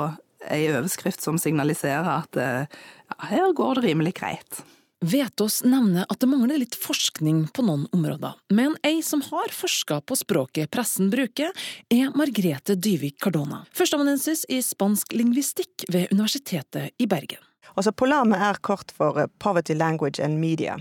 ei 0.49 0.65
overskrift 0.73 1.23
som 1.23 1.39
signaliserer 1.39 2.09
at 2.17 2.41
ja, 2.41 3.19
her 3.29 3.53
går 3.55 3.79
det 3.79 3.85
rimelig 3.85 4.17
greit. 4.19 4.65
Vetås 5.05 5.65
nevner 5.65 6.07
at 6.09 6.21
det 6.21 6.27
mangler 6.31 6.57
litt 6.63 6.77
forskning 6.81 7.43
på 7.53 7.63
noen 7.67 7.83
områder, 7.93 8.39
men 8.57 8.73
ei 8.89 9.03
som 9.05 9.21
har 9.27 9.53
forska 9.53 9.99
på 10.01 10.17
språket 10.17 10.71
pressen 10.73 11.11
bruker, 11.13 11.51
er 11.93 12.15
Margrethe 12.17 12.73
Dyvik 12.73 13.19
Cardona, 13.21 13.67
førsteamanuensis 13.77 14.47
i 14.49 14.63
spansk 14.65 15.13
lingvistikk 15.13 15.85
ved 15.93 16.09
Universitetet 16.15 16.95
i 16.97 17.09
Bergen. 17.11 17.43
Altså 17.75 17.93
Polarmet 17.93 18.41
er 18.47 18.61
kort 18.65 18.95
for 18.97 19.27
Poverty 19.43 19.77
Language 19.77 20.25
and 20.25 20.41
Media, 20.41 20.79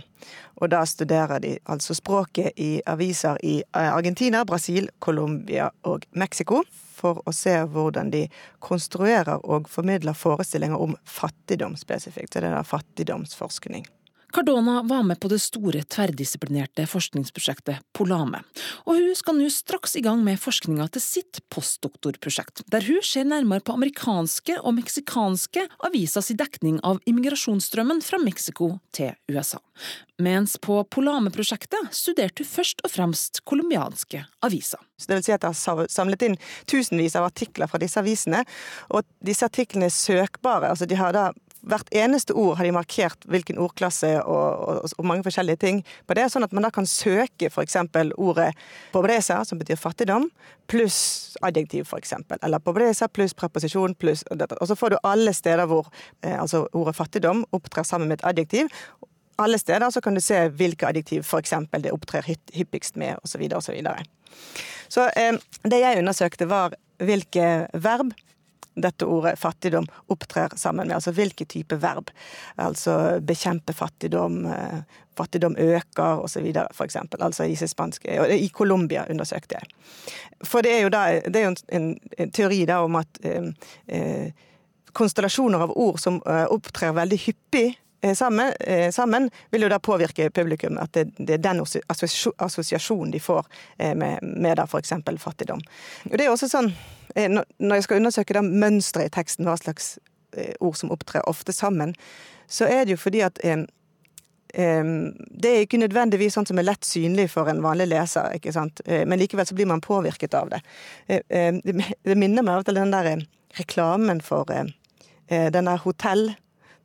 og 0.62 0.72
da 0.72 0.86
studerer 0.88 1.44
de 1.44 1.58
altså 1.68 1.96
språket 1.98 2.56
i 2.56 2.78
aviser 2.88 3.42
i 3.44 3.58
eh, 3.60 3.90
Argentina, 3.90 4.46
Brasil, 4.48 4.88
Colombia 5.04 5.68
og 5.84 6.08
Mexico 6.16 6.62
for 6.96 7.20
å 7.28 7.36
se 7.36 7.58
hvordan 7.74 8.14
de 8.14 8.24
konstruerer 8.64 9.44
og 9.44 9.68
formidler 9.68 10.16
forestillinger 10.16 10.80
om 10.80 10.96
fattigdom 11.04 11.76
spesifikt. 11.76 12.32
Så 12.38 12.46
det 12.46 12.54
er 12.54 12.72
fattigdomsforskning. 12.72 13.84
Cardona 14.34 14.82
var 14.82 15.04
med 15.04 15.20
på 15.20 15.30
det 15.30 15.38
store 15.44 15.84
tverrdisiplinerte 15.94 16.88
forskningsprosjektet 16.90 17.84
Polame, 17.94 18.40
og 18.88 18.98
hun 18.98 19.14
skal 19.18 19.38
nå 19.38 19.50
straks 19.54 19.94
i 20.00 20.02
gang 20.02 20.24
med 20.26 20.42
forskninga 20.42 20.88
til 20.96 21.04
sitt 21.06 21.42
postdoktorprosjekt, 21.54 22.64
der 22.74 22.82
hun 22.88 23.04
ser 23.06 23.28
nærmere 23.30 23.62
på 23.62 23.76
amerikanske 23.78 24.58
og 24.64 24.74
meksikanske 24.80 25.68
avisers 25.86 26.32
dekning 26.40 26.80
av 26.82 26.98
immigrasjonsstrømmen 27.06 28.02
fra 28.02 28.18
Mexico 28.24 28.72
til 28.96 29.14
USA. 29.30 29.62
Mens 30.22 30.58
på 30.62 30.80
Polame-prosjektet 30.94 31.94
studerte 31.94 32.42
hun 32.42 32.50
først 32.50 32.82
og 32.86 32.92
fremst 32.94 33.44
colombianske 33.50 34.26
aviser. 34.46 34.82
Det 35.04 35.18
vil 35.18 35.26
si 35.26 35.34
at 35.36 35.44
jeg 35.44 35.54
har 35.54 35.88
samlet 35.92 36.26
inn 36.26 36.36
tusenvis 36.70 37.18
av 37.20 37.26
artikler 37.28 37.68
fra 37.68 37.82
disse 37.82 38.00
avisene, 38.00 38.44
og 38.94 39.04
disse 39.26 39.46
artiklene 39.46 39.90
er 39.90 39.96
søkbare. 39.96 40.70
altså 40.70 40.88
De 40.90 40.98
har 40.98 41.14
da 41.16 41.26
hvert 41.68 41.90
eneste 41.96 42.36
ord 42.36 42.58
har 42.60 42.68
de 42.68 42.74
markert 42.76 43.26
hvilken 43.32 43.60
ordklasse 43.62 44.10
og, 44.22 44.64
og, 44.68 44.90
og, 44.98 45.06
mange 45.08 45.24
forskjellige 45.26 45.62
ting 45.64 45.82
på 46.08 46.18
det, 46.18 46.28
sånn 46.32 46.46
at 46.46 46.56
man 46.56 46.66
da 46.68 46.72
kan 46.74 46.88
søke 46.90 47.50
f.eks. 47.50 47.78
ordet 48.20 48.50
pobreza, 48.94 49.40
som 49.48 49.62
betyr 49.62 49.80
fattigdom, 49.80 50.28
pluss 50.72 51.38
adjektiv, 51.44 51.88
f.eks. 51.88 52.16
Eller 52.42 52.64
pobreza 52.64 53.08
pluss 53.12 53.36
preposisjon 53.38 53.96
pluss 54.00 54.24
Og 54.32 54.68
så 54.68 54.76
får 54.80 54.94
du 54.94 55.00
alle 55.04 55.34
steder 55.36 55.68
hvor 55.70 55.90
eh, 56.24 56.36
altså 56.40 56.66
ordet 56.74 56.96
fattigdom 56.98 57.46
opptrer 57.52 57.88
sammen 57.88 58.12
med 58.12 58.20
et 58.20 58.28
adjektiv. 58.34 58.72
Alle 59.42 59.58
steder 59.58 59.90
så 59.90 60.02
kan 60.02 60.16
du 60.16 60.22
se 60.22 60.46
hvilke 60.50 60.88
adjektiv 60.88 61.24
f.eks. 61.24 61.56
det 61.80 61.94
opptrer 61.94 62.28
hyppigst 62.54 63.00
med, 63.00 63.16
osv. 63.24 63.48
osv. 63.48 63.62
Så, 63.62 63.72
videre, 63.72 63.98
og 63.98 64.06
så, 64.90 65.08
så 65.08 65.10
eh, 65.16 65.40
det 65.64 65.82
jeg 65.82 66.04
undersøkte, 66.04 66.50
var 66.50 66.76
hvilke 67.04 67.68
verb 67.74 68.14
dette 68.76 69.06
ordet 69.06 69.40
fattigdom 69.40 69.88
opptrer 70.14 70.56
sammen 70.58 70.88
med. 70.88 70.96
Altså 70.98 71.14
hvilke 71.16 71.46
type 71.50 71.78
verb. 71.82 72.12
Altså 72.62 73.20
bekjempe 73.22 73.74
fattigdom, 73.74 74.46
eh, 74.46 74.80
fattigdom 75.18 75.58
øker 75.58 76.24
osv. 76.24 76.50
f.eks. 76.72 76.98
Altså 77.20 77.44
i 77.44 77.56
spanske 77.56 78.20
Og 78.22 78.34
i 78.34 78.50
Colombia 78.50 79.06
undersøkte 79.10 79.60
jeg. 79.60 79.70
For 80.44 80.62
det 80.66 80.78
er 80.78 80.82
jo, 80.82 80.90
da, 80.94 81.04
det 81.28 81.36
er 81.36 81.48
jo 81.48 81.56
en, 81.70 81.94
en, 82.18 82.32
teori 82.32 82.64
da 82.66 82.82
om 82.84 82.98
at 83.00 83.22
eh, 83.24 83.52
eh, 83.88 84.50
konstellasjoner 84.94 85.66
av 85.66 85.78
ord 85.78 86.00
som 86.02 86.22
eh, 86.28 86.46
opptrer 86.52 86.96
veldig 86.98 87.20
hyppig 87.28 87.70
sammen, 88.12 88.54
eh, 88.60 88.92
sammen, 88.92 89.30
vil 89.50 89.62
jo 89.62 89.70
da 89.72 89.80
påvirke 89.80 90.30
publikum. 90.30 90.78
At 90.78 90.94
det, 90.94 91.06
det 91.18 91.38
er 91.38 91.44
den 91.44 91.62
assosiasjonen 91.64 93.14
de 93.14 93.22
får 93.24 93.46
eh, 93.78 93.94
med, 93.96 94.20
med 94.24 94.58
da 94.60 94.66
f.eks. 94.68 94.92
fattigdom. 95.24 95.62
Og 96.12 96.18
det 96.18 96.26
er 96.26 96.34
også 96.34 96.52
sånn, 96.52 96.74
Når 97.14 97.76
jeg 97.76 97.84
skal 97.86 98.00
undersøke 98.00 98.42
mønsteret 98.42 99.12
i 99.12 99.14
teksten, 99.14 99.46
hva 99.46 99.54
slags 99.60 100.00
ord 100.60 100.78
som 100.80 100.90
opptrer 100.90 101.22
ofte 101.30 101.54
sammen, 101.54 101.92
så 102.50 102.66
er 102.66 102.86
det 102.86 102.96
jo 102.96 102.98
fordi 102.98 103.20
at 103.22 103.38
det 103.44 105.52
er 105.52 105.62
ikke 105.62 105.78
nødvendigvis 105.78 106.34
sånn 106.34 106.48
som 106.50 106.58
er 106.58 106.66
lett 106.66 106.88
synlig 106.88 107.28
for 107.30 107.52
en 107.52 107.62
vanlig 107.62 107.92
leser, 107.92 108.34
ikke 108.40 108.56
sant? 108.56 108.82
men 108.88 109.22
likevel 109.22 109.46
så 109.46 109.54
blir 109.54 109.70
man 109.70 109.82
påvirket 109.82 110.34
av 110.34 110.50
det. 110.56 110.64
Det 111.06 112.18
minner 112.18 112.42
meg 112.42 112.64
av 112.64 112.74
den 112.74 112.96
der 112.96 113.12
reklamen 113.60 114.24
for 114.26 114.50
den 114.50 115.70
der 115.70 115.86
hotell. 115.86 116.32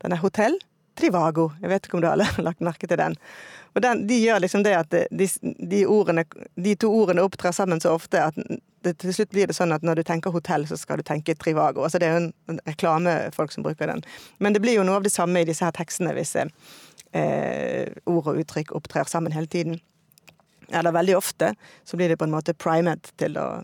Den 0.04 0.12
er 0.12 0.26
hotell 0.26 0.60
Trivago. 0.98 1.50
Jeg 1.62 1.70
vet 1.72 1.86
ikke 1.86 1.98
om 1.98 2.02
du 2.04 2.08
har 2.10 2.18
lagt 2.48 2.64
merke 2.64 2.90
til 2.90 3.00
den. 3.00 3.16
Og 3.74 3.82
den, 3.82 4.06
De 4.06 4.18
gjør 4.18 4.42
liksom 4.42 4.64
det 4.66 4.74
at 4.74 4.90
de, 4.90 5.28
de, 5.70 5.84
ordene, 5.86 6.24
de, 6.56 6.74
to 6.74 6.90
ordene 6.90 7.22
opptrer 7.22 7.54
sammen 7.54 7.80
så 7.80 7.94
ofte 7.94 8.22
at 8.30 8.38
det, 8.82 8.94
til 9.02 9.14
slutt 9.14 9.32
blir 9.34 9.50
det 9.50 9.56
sånn 9.56 9.74
at 9.74 9.84
når 9.86 10.00
du 10.00 10.04
tenker 10.06 10.34
hotell, 10.34 10.64
så 10.68 10.78
skal 10.78 11.00
du 11.00 11.06
tenke 11.06 11.34
Trivago. 11.38 11.82
Altså 11.84 12.00
det 12.00 12.08
er 12.08 12.16
jo 12.16 12.22
en, 12.52 12.60
reklamefolk 12.66 13.54
som 13.54 13.66
bruker 13.66 13.90
den. 13.90 14.02
Men 14.38 14.54
det 14.54 14.62
blir 14.64 14.78
jo 14.78 14.86
noe 14.86 15.00
av 15.00 15.06
det 15.06 15.14
samme 15.14 15.42
i 15.42 15.48
disse 15.48 15.66
her 15.66 15.74
tekstene 15.76 16.14
hvis 16.16 16.36
eh, 16.38 17.90
ord 18.06 18.32
og 18.32 18.40
uttrykk 18.42 18.74
opptrer 18.78 19.10
sammen 19.10 19.34
hele 19.34 19.50
tiden. 19.50 19.80
Eller 20.68 20.92
veldig 20.92 21.16
ofte 21.16 21.54
så 21.84 21.96
blir 21.96 22.08
det 22.08 22.18
på 22.20 22.28
en 22.28 22.34
måte 22.34 22.54
primet 22.54 23.12
til 23.20 23.38
å, 23.40 23.62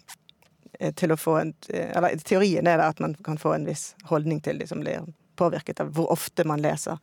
eh, 0.78 0.92
til 0.92 1.12
å 1.12 1.20
få 1.20 1.36
en 1.40 1.54
Eller 1.68 2.16
teorien 2.16 2.66
er 2.66 2.82
at 2.82 3.00
man 3.00 3.14
kan 3.14 3.38
få 3.38 3.54
en 3.54 3.66
viss 3.66 3.94
holdning 4.10 4.40
til 4.40 4.58
de 4.58 4.66
som 4.66 4.80
blir 4.80 5.04
påvirket 5.36 5.82
av 5.84 5.92
hvor 5.94 6.12
ofte 6.14 6.46
man 6.48 6.62
leser. 6.64 6.98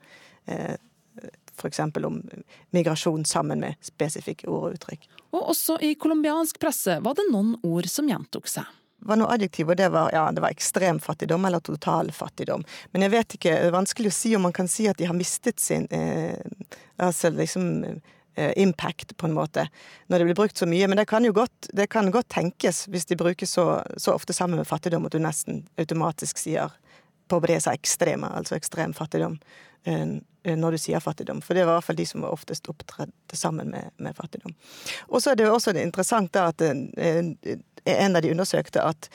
Eh, 0.45 0.75
F.eks. 1.57 1.79
om 1.79 2.21
migrasjon 2.69 3.25
sammen 3.25 3.59
med 3.59 3.75
spesifikke 3.81 4.47
ord 4.49 4.69
og 4.69 4.77
uttrykk. 4.77 5.09
Og 5.35 5.49
også 5.53 5.77
i 5.83 5.93
colombiansk 5.99 6.59
presse 6.59 6.97
var 7.03 7.17
det 7.17 7.27
noen 7.31 7.57
ord 7.67 7.89
som 7.91 8.09
gjentok 8.09 8.47
seg. 8.49 8.69
Det 9.01 9.09
var 9.09 9.17
noe 9.17 9.33
adjektiv, 9.33 9.69
og 9.73 9.77
det 9.79 9.87
var, 9.89 10.11
ja, 10.13 10.27
det 10.31 10.43
var 10.43 10.53
ekstrem 10.53 10.99
fattigdom 11.01 11.45
eller 11.45 11.63
total 11.65 12.11
fattigdom. 12.13 12.63
Men 12.93 13.05
jeg 13.07 13.13
vet 13.15 13.35
ikke, 13.37 13.53
det 13.57 13.69
er 13.71 13.73
vanskelig 13.73 14.11
å 14.11 14.17
si 14.17 14.35
om 14.37 14.45
man 14.45 14.53
kan 14.53 14.69
si 14.69 14.85
at 14.89 14.99
de 15.01 15.07
har 15.09 15.17
mistet 15.17 15.59
sin 15.59 15.87
eh, 15.89 16.37
altså 17.01 17.31
liksom 17.33 17.71
eh, 17.89 18.51
impact, 18.61 19.15
på 19.17 19.25
en 19.25 19.33
måte, 19.33 19.65
når 20.05 20.21
det 20.21 20.27
blir 20.29 20.37
brukt 20.37 20.61
så 20.61 20.69
mye. 20.69 20.85
Men 20.87 21.01
det 21.01 21.07
kan 21.09 21.25
jo 21.25 21.33
godt, 21.33 21.71
det 21.73 21.89
kan 21.89 22.13
godt 22.13 22.29
tenkes, 22.29 22.83
hvis 22.93 23.09
de 23.09 23.17
brukes 23.17 23.57
så, 23.57 23.81
så 23.97 24.13
ofte 24.13 24.37
sammen 24.37 24.61
med 24.61 24.69
fattigdom, 24.69 25.09
at 25.09 25.17
du 25.17 25.23
nesten 25.23 25.63
automatisk 25.81 26.37
sier 26.37 26.69
pobreza 27.31 27.73
ekstreme, 27.75 28.29
altså 28.35 28.57
ekstrem 28.57 28.93
fattigdom. 28.97 29.39
Eh, 29.83 30.57
når 30.57 30.71
du 30.71 30.77
sier 30.81 30.99
fattigdom. 30.99 31.41
For 31.41 31.57
det 31.57 31.65
var 31.65 31.75
i 31.75 31.79
hvert 31.79 31.85
fall 31.85 31.99
de 31.99 32.05
som 32.09 32.25
var 32.25 32.33
oftest 32.33 32.69
opptredde 32.69 33.37
sammen 33.37 33.69
med, 33.73 33.91
med, 33.97 34.15
fattigdom. 34.17 34.53
Og 35.09 35.21
så 35.21 35.31
er 35.31 35.37
det 35.37 35.45
jo 35.45 35.55
også 35.55 35.73
interessant 35.77 36.33
da 36.33 36.47
at 36.49 36.61
eh, 36.65 37.23
en 37.85 38.15
av 38.15 38.21
de 38.21 38.31
undersøkte 38.33 38.81
at 38.81 39.09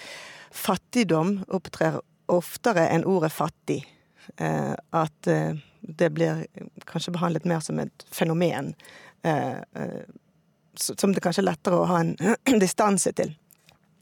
fattigdom 0.54 1.40
opptrer 1.54 2.00
oftere 2.30 2.88
enn 2.90 3.06
ordet 3.06 3.32
fattig. 3.34 3.80
Eh, 4.42 4.74
at 4.74 5.30
det 5.86 6.08
blir 6.10 6.46
kanskje 6.86 7.14
behandlet 7.14 7.46
mer 7.46 7.60
som 7.62 7.78
et 7.78 8.06
fenomen. 8.10 8.72
Som 10.74 11.12
det 11.14 11.22
kanskje 11.22 11.44
er 11.44 11.46
lettere 11.52 11.78
å 11.78 11.86
ha 11.86 12.00
en 12.02 12.16
distanse 12.64 13.12
til 13.14 13.36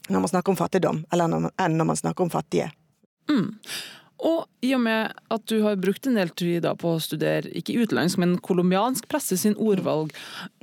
når 0.05 0.21
man 0.21 0.29
snakker 0.29 0.53
om 0.53 0.57
fattigdom, 0.57 0.99
enn 1.09 1.77
når 1.77 1.87
man 1.89 1.97
snakker 1.97 2.25
om 2.25 2.29
fattige. 2.29 2.67
Mm. 3.29 3.55
Og 4.23 4.45
i 4.63 4.71
og 4.75 4.81
med 4.85 5.11
at 5.33 5.43
du 5.51 5.57
har 5.65 5.75
brukt 5.81 6.07
en 6.07 6.15
del 6.15 6.31
tid 6.37 6.65
på 6.79 6.93
å 6.95 7.01
studere 7.03 7.51
ikke 7.57 7.75
utenlandsk, 7.83 8.19
men 8.21 8.37
colombiansk 8.43 9.09
presse 9.11 9.37
sin 9.37 9.57
ordvalg, 9.59 10.13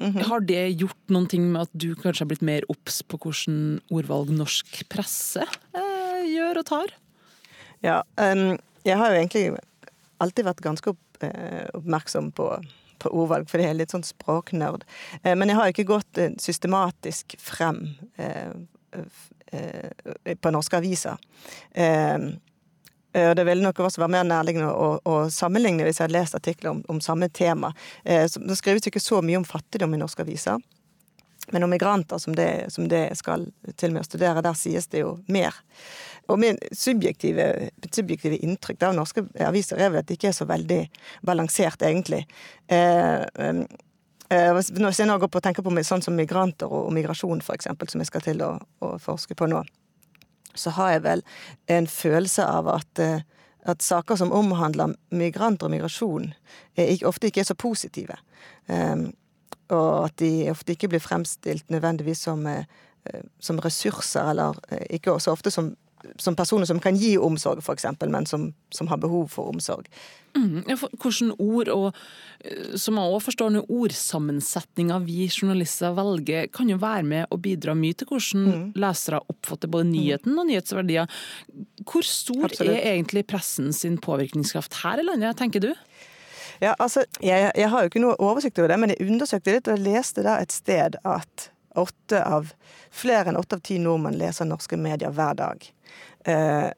mm 0.00 0.12
-hmm. 0.12 0.22
har 0.28 0.40
det 0.40 0.80
gjort 0.80 1.02
noen 1.08 1.26
ting 1.26 1.52
med 1.52 1.62
at 1.62 1.70
du 1.72 1.94
kanskje 1.94 2.24
har 2.24 2.28
blitt 2.28 2.42
mer 2.42 2.62
obs 2.68 3.02
på 3.02 3.18
hvordan 3.18 3.80
ordvalg 3.90 4.30
norsk 4.30 4.88
presse 4.88 5.44
eh, 5.74 6.24
gjør 6.32 6.58
og 6.58 6.66
tar? 6.66 6.94
Ja, 7.82 8.02
um, 8.16 8.58
jeg 8.84 8.96
har 8.96 9.10
jo 9.10 9.20
egentlig 9.20 9.58
alltid 10.22 10.44
vært 10.44 10.62
ganske 10.62 10.90
opp, 10.90 11.22
eh, 11.22 11.66
oppmerksom 11.74 12.32
på, 12.32 12.46
på 12.98 13.10
ordvalg, 13.10 13.48
for 13.50 13.58
det 13.58 13.68
er 13.68 13.74
litt 13.74 13.90
sånn 13.94 14.06
språknerd. 14.06 14.84
Eh, 15.22 15.34
men 15.34 15.48
jeg 15.48 15.58
har 15.58 15.72
ikke 15.72 15.88
gått 15.90 16.18
eh, 16.18 16.34
systematisk 16.38 17.36
frem 17.38 17.96
eh, 18.16 18.52
på 20.40 20.50
norske 20.54 20.78
aviser. 20.78 21.18
Eh, 23.14 23.22
Eh, 23.22 23.34
det 23.34 23.44
ville 23.44 23.62
nok 23.62 23.80
også 23.80 24.00
være 24.02 24.12
mer 24.16 24.24
nærliggende 24.28 24.70
å, 24.72 24.92
å, 25.04 25.16
sammenligne 25.30 25.86
hvis 25.86 26.00
jeg 26.00 26.08
hadde 26.08 26.18
lest 26.18 26.36
artikler 26.38 26.72
om, 26.72 26.84
om 26.88 27.00
samme 27.00 27.28
tema. 27.28 27.72
Eh, 28.04 28.24
det 28.24 28.58
skrives 28.58 28.88
ikke 28.88 29.02
så 29.02 29.22
mye 29.24 29.42
om 29.42 29.48
fattigdom 29.48 29.94
i 29.94 30.00
norske 30.00 30.24
aviser. 30.24 30.62
Men 31.52 31.66
om 31.66 31.72
migranter, 31.74 32.20
som 32.22 32.36
det, 32.38 32.70
som 32.70 32.86
det 32.88 33.08
skal 33.18 33.48
til 33.76 33.92
med 33.92 34.04
å 34.04 34.06
studere, 34.06 34.44
der 34.44 34.56
sies 34.56 34.86
det 34.92 35.02
jo 35.02 35.16
mer. 35.26 35.56
Og 36.30 36.38
min 36.38 36.58
subjektive, 36.70 37.48
subjektive 37.90 38.38
inntrykk 38.46 38.86
av 38.86 38.94
norske 38.96 39.24
aviser 39.42 39.82
er 39.82 39.90
vel 39.90 40.04
at 40.04 40.08
det 40.08 40.20
ikke 40.20 40.30
er 40.30 40.36
så 40.38 40.46
veldig 40.48 40.80
balansert, 41.26 41.82
egentlig. 41.82 42.22
Eh, 42.70 43.26
eh, 43.42 44.52
hvis 44.54 45.02
jeg 45.02 45.10
nå 45.10 45.18
går 45.18 45.32
på 45.34 45.42
å 45.42 45.44
tenke 45.44 45.66
på 45.66 45.74
sånn 45.82 46.06
som 46.06 46.16
migranter 46.16 46.70
og, 46.70 46.86
og 46.86 46.94
migrasjon, 46.94 47.42
f.eks., 47.42 47.72
som 47.90 48.06
jeg 48.06 48.12
skal 48.12 48.24
til 48.30 48.46
å, 48.46 48.54
å 48.86 48.94
forske 49.02 49.36
på 49.36 49.50
nå, 49.50 49.64
så 50.54 50.70
har 50.78 50.90
jeg 50.90 51.04
vel 51.04 51.24
en 51.72 51.86
følelse 51.86 52.44
av 52.44 52.68
at, 52.68 52.98
eh, 52.98 53.24
at 53.62 53.82
saker 53.82 54.18
som 54.18 54.32
omhandler 54.32 54.94
migranter 55.10 55.68
og 55.68 55.74
migrasjon, 55.74 56.32
ofte 57.06 57.30
ikke 57.30 57.44
er 57.44 57.50
så 57.50 57.54
positive. 57.54 58.16
Um, 58.68 59.12
og 59.72 60.04
at 60.04 60.18
de 60.20 60.50
ofte 60.50 60.74
ikke 60.74 60.90
blir 60.92 61.02
fremstilt 61.02 61.70
nødvendigvis 61.70 62.24
som, 62.26 62.46
eh, 62.46 62.64
som 63.40 63.58
ressurser, 63.58 64.30
eller 64.30 64.58
eh, 64.70 64.86
ikke 64.98 65.20
så 65.20 65.32
ofte 65.32 65.50
som 65.50 65.76
som 66.20 66.36
personer 66.38 66.68
som 66.68 66.80
kan 66.82 66.96
gi 66.98 67.14
omsorg, 67.20 67.62
f.eks., 67.62 67.86
men 68.02 68.26
som, 68.28 68.50
som, 68.74 68.88
har 68.90 69.00
behov 69.02 69.28
for 69.32 69.52
omsorg. 69.52 69.88
Mm, 70.36 70.62
hvordan 71.02 71.32
ord, 71.42 71.68
og 71.72 71.98
eh, 72.44 72.76
som 72.80 72.96
man 72.96 73.10
også 73.10 73.28
forstår 73.30 73.52
nå, 73.54 73.64
ordsammensetninga 73.72 75.00
vi 75.04 75.26
journalister 75.28 75.94
velger, 75.96 76.48
kan 76.54 76.70
jo 76.72 76.80
være 76.82 77.06
med 77.08 77.34
å 77.34 77.40
bidra 77.42 77.76
mye 77.78 77.96
til 77.98 78.10
hvordan 78.10 78.46
mm. 78.48 78.64
lesere 78.82 79.22
oppfatter 79.32 79.72
både 79.72 79.90
nyheten 79.90 80.38
og 80.38 80.48
nyhetsverdier. 80.50 81.22
Hvor 81.84 82.06
stor 82.06 82.48
Absolutt. 82.48 82.74
er 82.78 82.94
egentlig 82.94 83.26
pressen 83.30 83.72
sin 83.76 84.00
påvirkningskraft 84.02 84.82
her 84.82 85.02
i 85.02 85.06
landet, 85.06 85.36
tenker 85.40 85.64
du? 85.64 85.72
Ja, 86.62 86.76
altså, 86.78 87.02
jeg, 87.18 87.50
jeg 87.58 87.68
har 87.70 87.82
jo 87.82 87.90
ikke 87.90 88.02
noe 88.02 88.18
oversikt 88.22 88.60
over 88.60 88.70
det, 88.70 88.78
men 88.78 88.92
jeg 88.94 89.08
undersøkte 89.10 89.56
litt 89.56 89.70
og 89.72 89.82
leste 89.82 90.22
da 90.22 90.38
et 90.42 90.54
sted 90.54 90.98
at 91.02 91.48
åtte 91.74 92.24
av, 92.24 92.52
flere 92.90 93.32
enn 93.32 93.40
åtte 93.40 93.58
av 93.58 93.64
ti 93.64 93.78
nordmenn 93.80 94.18
leser 94.20 94.48
norske 94.48 94.76
medier 94.76 95.12
hver 95.14 95.34
dag. 95.38 95.66
Eh, 96.24 96.70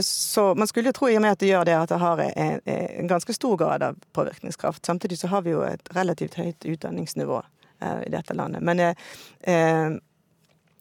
så 0.00 0.54
man 0.54 0.66
skulle 0.66 0.88
jo 0.88 0.96
tro, 0.96 1.08
i 1.10 1.16
og 1.18 1.22
med 1.22 1.36
at 1.36 1.42
det 1.42 1.50
gjør 1.50 1.68
det, 1.68 1.76
at 1.76 1.92
det 1.92 2.00
har 2.00 2.20
en, 2.24 3.08
ganske 3.08 3.34
stor 3.36 3.56
grad 3.60 3.82
av 3.84 3.98
påvirkningskraft. 4.16 4.86
Samtidig 4.86 5.18
så 5.18 5.28
har 5.28 5.44
vi 5.44 5.52
jo 5.52 5.62
et 5.66 5.92
relativt 5.92 6.38
høyt 6.40 6.64
utdanningsnivå 6.64 7.42
eh, 7.80 7.98
i 8.06 8.12
dette 8.12 8.36
landet. 8.36 8.64
Men 8.64 8.80
eh, 8.80 9.08
eh 9.42 9.98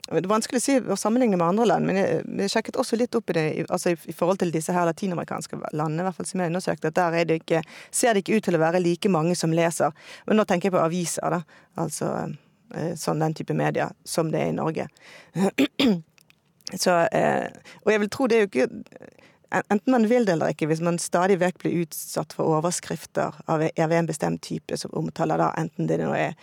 det 0.07 0.21
er 0.23 0.29
vanskelig 0.31 0.61
å 0.61 0.63
si 0.63 0.75
å 0.79 0.95
sammenligne 0.95 1.35
med 1.35 1.49
andre 1.49 1.65
land, 1.67 1.83
men 1.83 1.97
jeg, 1.99 2.21
jeg 2.39 2.51
sjekket 2.53 2.77
også 2.79 2.95
litt 2.95 3.15
opp 3.17 3.27
i 3.27 3.33
det 3.35 3.41
altså 3.65 3.91
i, 3.91 3.97
i 4.07 4.13
forhold 4.15 4.39
til 4.39 4.53
disse 4.55 4.71
her 4.71 4.87
latinamerikanske 4.87 5.59
landene, 5.75 5.99
i 5.99 6.07
hvert 6.07 6.15
fall 6.15 6.29
som 6.29 6.39
jeg 6.39 6.53
undersøkte, 6.53 6.91
at 6.93 6.95
der 6.95 7.27
det 7.27 7.41
ikke, 7.41 7.59
ser 7.91 8.15
det 8.15 8.23
ikke 8.23 8.39
ut 8.39 8.47
til 8.47 8.55
å 8.55 8.61
være 8.61 8.79
like 8.79 9.11
mange 9.11 9.35
som 9.35 9.51
leser. 9.51 9.91
Men 10.29 10.39
nå 10.39 10.47
tenker 10.47 10.69
jeg 10.69 10.77
på 10.77 10.85
aviser, 10.85 11.35
da. 11.35 11.41
Altså 11.83 12.13
eh, 12.21 12.37
sånn 12.99 13.23
den 13.23 13.35
type 13.37 13.55
media 13.57 13.91
som 14.05 14.31
det 14.31 14.41
er 14.43 14.51
i 14.51 14.57
Norge. 14.57 14.87
Så, 16.73 16.91
eh, 17.15 17.47
og 17.85 17.93
jeg 17.93 18.03
vil 18.03 18.11
tro 18.11 18.27
det 18.27 18.37
er 18.37 18.43
jo 18.43 18.51
ikke 18.51 18.67
Enten 19.47 19.93
man 19.93 20.03
vil 20.11 20.25
det 20.27 20.33
eller 20.33 20.51
ikke, 20.51 20.67
hvis 20.67 20.81
man 20.83 20.97
stadig 20.99 21.37
vekk 21.39 21.61
blir 21.61 21.85
utsatt 21.85 22.33
for 22.35 22.57
overskrifter 22.57 23.31
av 23.47 23.61
en 23.63 24.09
bestemt 24.09 24.41
type 24.43 24.75
som 24.75 24.91
omtaler 24.99 25.39
da 25.39 25.45
enten 25.55 25.87
det 25.87 26.01
nå 26.01 26.09
er 26.11 26.33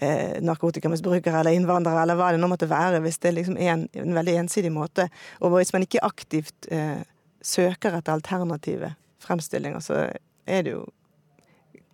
eh, 0.00 0.40
narkotikamisbrukere 0.40 1.42
eller 1.42 1.58
innvandrere 1.58 2.06
eller 2.06 2.16
hva 2.16 2.30
det 2.32 2.40
nå 2.40 2.48
måtte 2.48 2.70
være, 2.70 3.02
hvis 3.04 3.20
det 3.20 3.34
liksom 3.36 3.58
er 3.60 3.74
en, 3.74 3.84
en 3.92 4.16
veldig 4.16 4.38
ensidig 4.46 4.72
måte, 4.72 5.10
og 5.44 5.58
hvis 5.58 5.74
man 5.76 5.84
ikke 5.84 6.06
aktivt 6.08 6.70
eh, 6.72 7.04
søker 7.44 7.98
etter 7.98 8.16
alternative 8.16 8.94
fremstillinger, 9.26 9.84
så 9.84 10.06
er 10.48 10.64
det 10.64 10.72
jo 10.78 10.86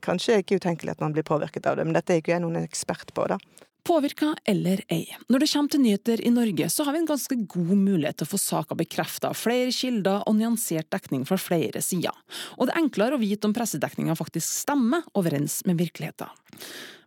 kanskje 0.06 0.38
ikke 0.44 0.60
utenkelig 0.62 0.94
at 0.94 1.02
man 1.02 1.18
blir 1.18 1.26
påvirket 1.26 1.66
av 1.66 1.76
det. 1.80 1.88
Men 1.88 1.98
dette 1.98 2.14
er 2.14 2.22
ikke 2.22 2.36
jeg 2.36 2.44
noen 2.46 2.62
ekspert 2.62 3.10
på, 3.16 3.26
da. 3.26 3.42
Påvirka 3.86 4.34
eller 4.44 4.82
ei. 4.92 5.06
Når 5.32 5.42
det 5.42 5.48
kommer 5.52 5.72
til 5.72 5.82
nyheter 5.84 6.22
i 6.26 6.32
Norge, 6.34 6.68
så 6.70 6.84
har 6.84 6.94
vi 6.94 7.00
en 7.02 7.08
ganske 7.08 7.36
god 7.54 7.74
mulighet 7.78 8.20
til 8.20 8.28
å 8.28 8.32
få 8.34 8.40
saker 8.42 8.78
bekrefta 8.78 9.30
av 9.32 9.38
flere 9.40 9.72
kilder 9.74 10.26
og 10.28 10.36
nyansert 10.36 10.90
dekning 10.92 11.24
fra 11.28 11.38
flere 11.40 11.82
sider. 11.84 12.14
Og 12.58 12.68
det 12.68 12.74
er 12.74 12.82
enklere 12.82 13.16
å 13.16 13.22
vite 13.22 13.48
om 13.48 13.56
pressedekninga 13.56 14.16
faktisk 14.18 14.46
stemmer 14.46 15.06
overens 15.18 15.62
med 15.68 15.80
virkeligheten. 15.80 16.28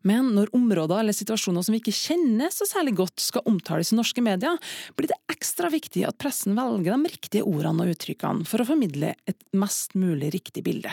Men 0.04 0.34
når 0.36 0.52
områder 0.56 1.00
eller 1.00 1.16
situasjoner 1.16 1.64
som 1.64 1.76
vi 1.76 1.80
ikke 1.80 1.96
kjenner 1.96 2.52
så 2.52 2.68
særlig 2.68 2.98
godt 3.00 3.24
skal 3.24 3.46
omtales 3.48 3.94
i 3.94 4.00
norske 4.00 4.24
medier, 4.26 4.60
blir 4.98 5.14
det 5.14 5.20
ekstra 5.32 5.72
viktig 5.72 6.04
at 6.10 6.20
pressen 6.20 6.58
velger 6.58 6.98
de 6.98 7.14
riktige 7.14 7.48
ordene 7.48 7.86
og 7.86 7.96
uttrykkene 7.96 8.48
for 8.50 8.64
å 8.64 8.68
formidle 8.68 9.14
et 9.30 9.40
mest 9.56 9.96
mulig 9.96 10.34
riktig 10.36 10.66
bilde. 10.66 10.92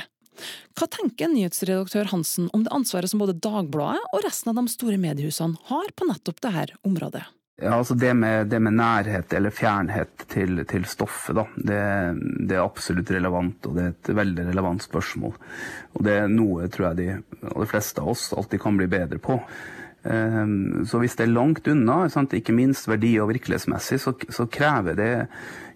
Hva 0.78 0.88
tenker 0.90 1.30
nyhetsredaktør 1.32 2.10
Hansen 2.12 2.48
om 2.56 2.64
det 2.66 2.72
ansvaret 2.74 3.12
som 3.12 3.22
både 3.22 3.38
Dagbladet 3.38 4.02
og 4.14 4.24
resten 4.26 4.52
av 4.52 4.60
de 4.60 4.72
store 4.72 5.00
mediehusene 5.00 5.60
har 5.70 5.92
på 5.96 6.08
nettopp 6.08 6.40
dette 6.44 6.80
området? 6.86 7.26
Ja, 7.60 7.74
altså 7.76 7.94
det 7.94 8.14
med, 8.16 8.46
det 8.48 8.56
med, 8.64 8.72
nærhet 8.72 9.34
eller 9.36 9.52
fjernhet 9.52 10.24
til, 10.32 10.62
til 10.68 10.86
stoffet, 10.88 11.36
da, 11.36 11.44
det, 11.56 11.80
det, 12.48 12.56
er 12.56 12.62
absolutt 12.62 13.12
relevant. 13.12 13.68
Og 13.68 13.76
det 13.76 13.82
er 13.84 13.90
et 13.92 14.10
veldig 14.16 14.46
relevant 14.48 14.84
spørsmål. 14.84 15.34
Og 15.92 16.06
det 16.06 16.14
er 16.22 16.32
noe 16.32 16.70
tror 16.72 16.90
jeg 16.90 17.00
de, 17.02 17.42
de 17.44 17.68
fleste 17.68 18.00
av 18.00 18.14
oss 18.14 18.30
alltid 18.32 18.64
kan 18.64 18.80
bli 18.80 18.88
bedre 18.88 19.20
på. 19.20 19.36
Um, 20.02 20.86
så 20.88 21.02
hvis 21.02 21.18
det 21.18 21.26
er 21.26 21.34
langt 21.34 21.68
unna, 21.68 22.06
ikke 22.08 22.56
minst 22.56 22.88
verdi- 22.88 23.18
og 23.20 23.28
virkelighetsmessig, 23.34 24.00
så, 24.00 24.14
så 24.32 24.48
krever 24.48 24.96
det 24.96 25.12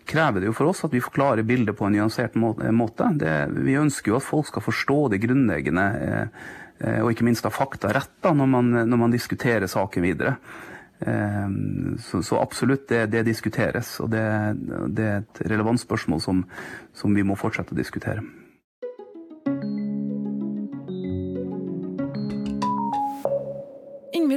krever 0.06 0.42
det 0.42 0.50
jo 0.50 0.56
for 0.56 0.70
oss 0.72 0.84
at 0.86 0.92
vi 0.94 1.02
forklarer 1.04 1.46
bildet 1.46 1.76
på 1.78 1.86
en 1.86 1.96
nyansert 1.96 2.36
måte. 2.36 3.08
Det, 3.20 3.32
vi 3.64 3.78
ønsker 3.80 4.12
jo 4.12 4.18
at 4.18 4.26
folk 4.26 4.50
skal 4.50 4.64
forstå 4.64 4.98
det 5.14 5.22
grunnleggende, 5.24 5.86
eh, 6.04 6.44
eh, 6.80 7.00
og 7.02 7.12
ikke 7.12 7.26
minst 7.28 7.46
ha 7.48 7.52
fakta 7.54 7.92
rett 7.94 8.14
da, 8.24 8.34
når 8.36 8.52
man, 8.56 8.70
når 8.84 9.02
man 9.06 9.14
diskuterer 9.14 9.70
saken 9.70 10.06
videre. 10.06 10.38
Så, 11.04 12.20
så, 12.24 12.38
absolutt, 12.38 12.86
det, 12.88 13.10
det 13.12 13.24
diskuteres. 13.26 13.90
Og 14.00 14.08
det, 14.14 14.22
det, 14.94 15.04
er 15.04 15.18
et 15.18 15.40
relevant 15.50 15.82
spørsmål 15.82 16.22
som, 16.22 16.38
som 16.96 17.12
vi 17.12 17.26
må 17.26 17.36
fortsette 17.36 17.74
å 17.74 17.76
diskutere. 17.76 18.22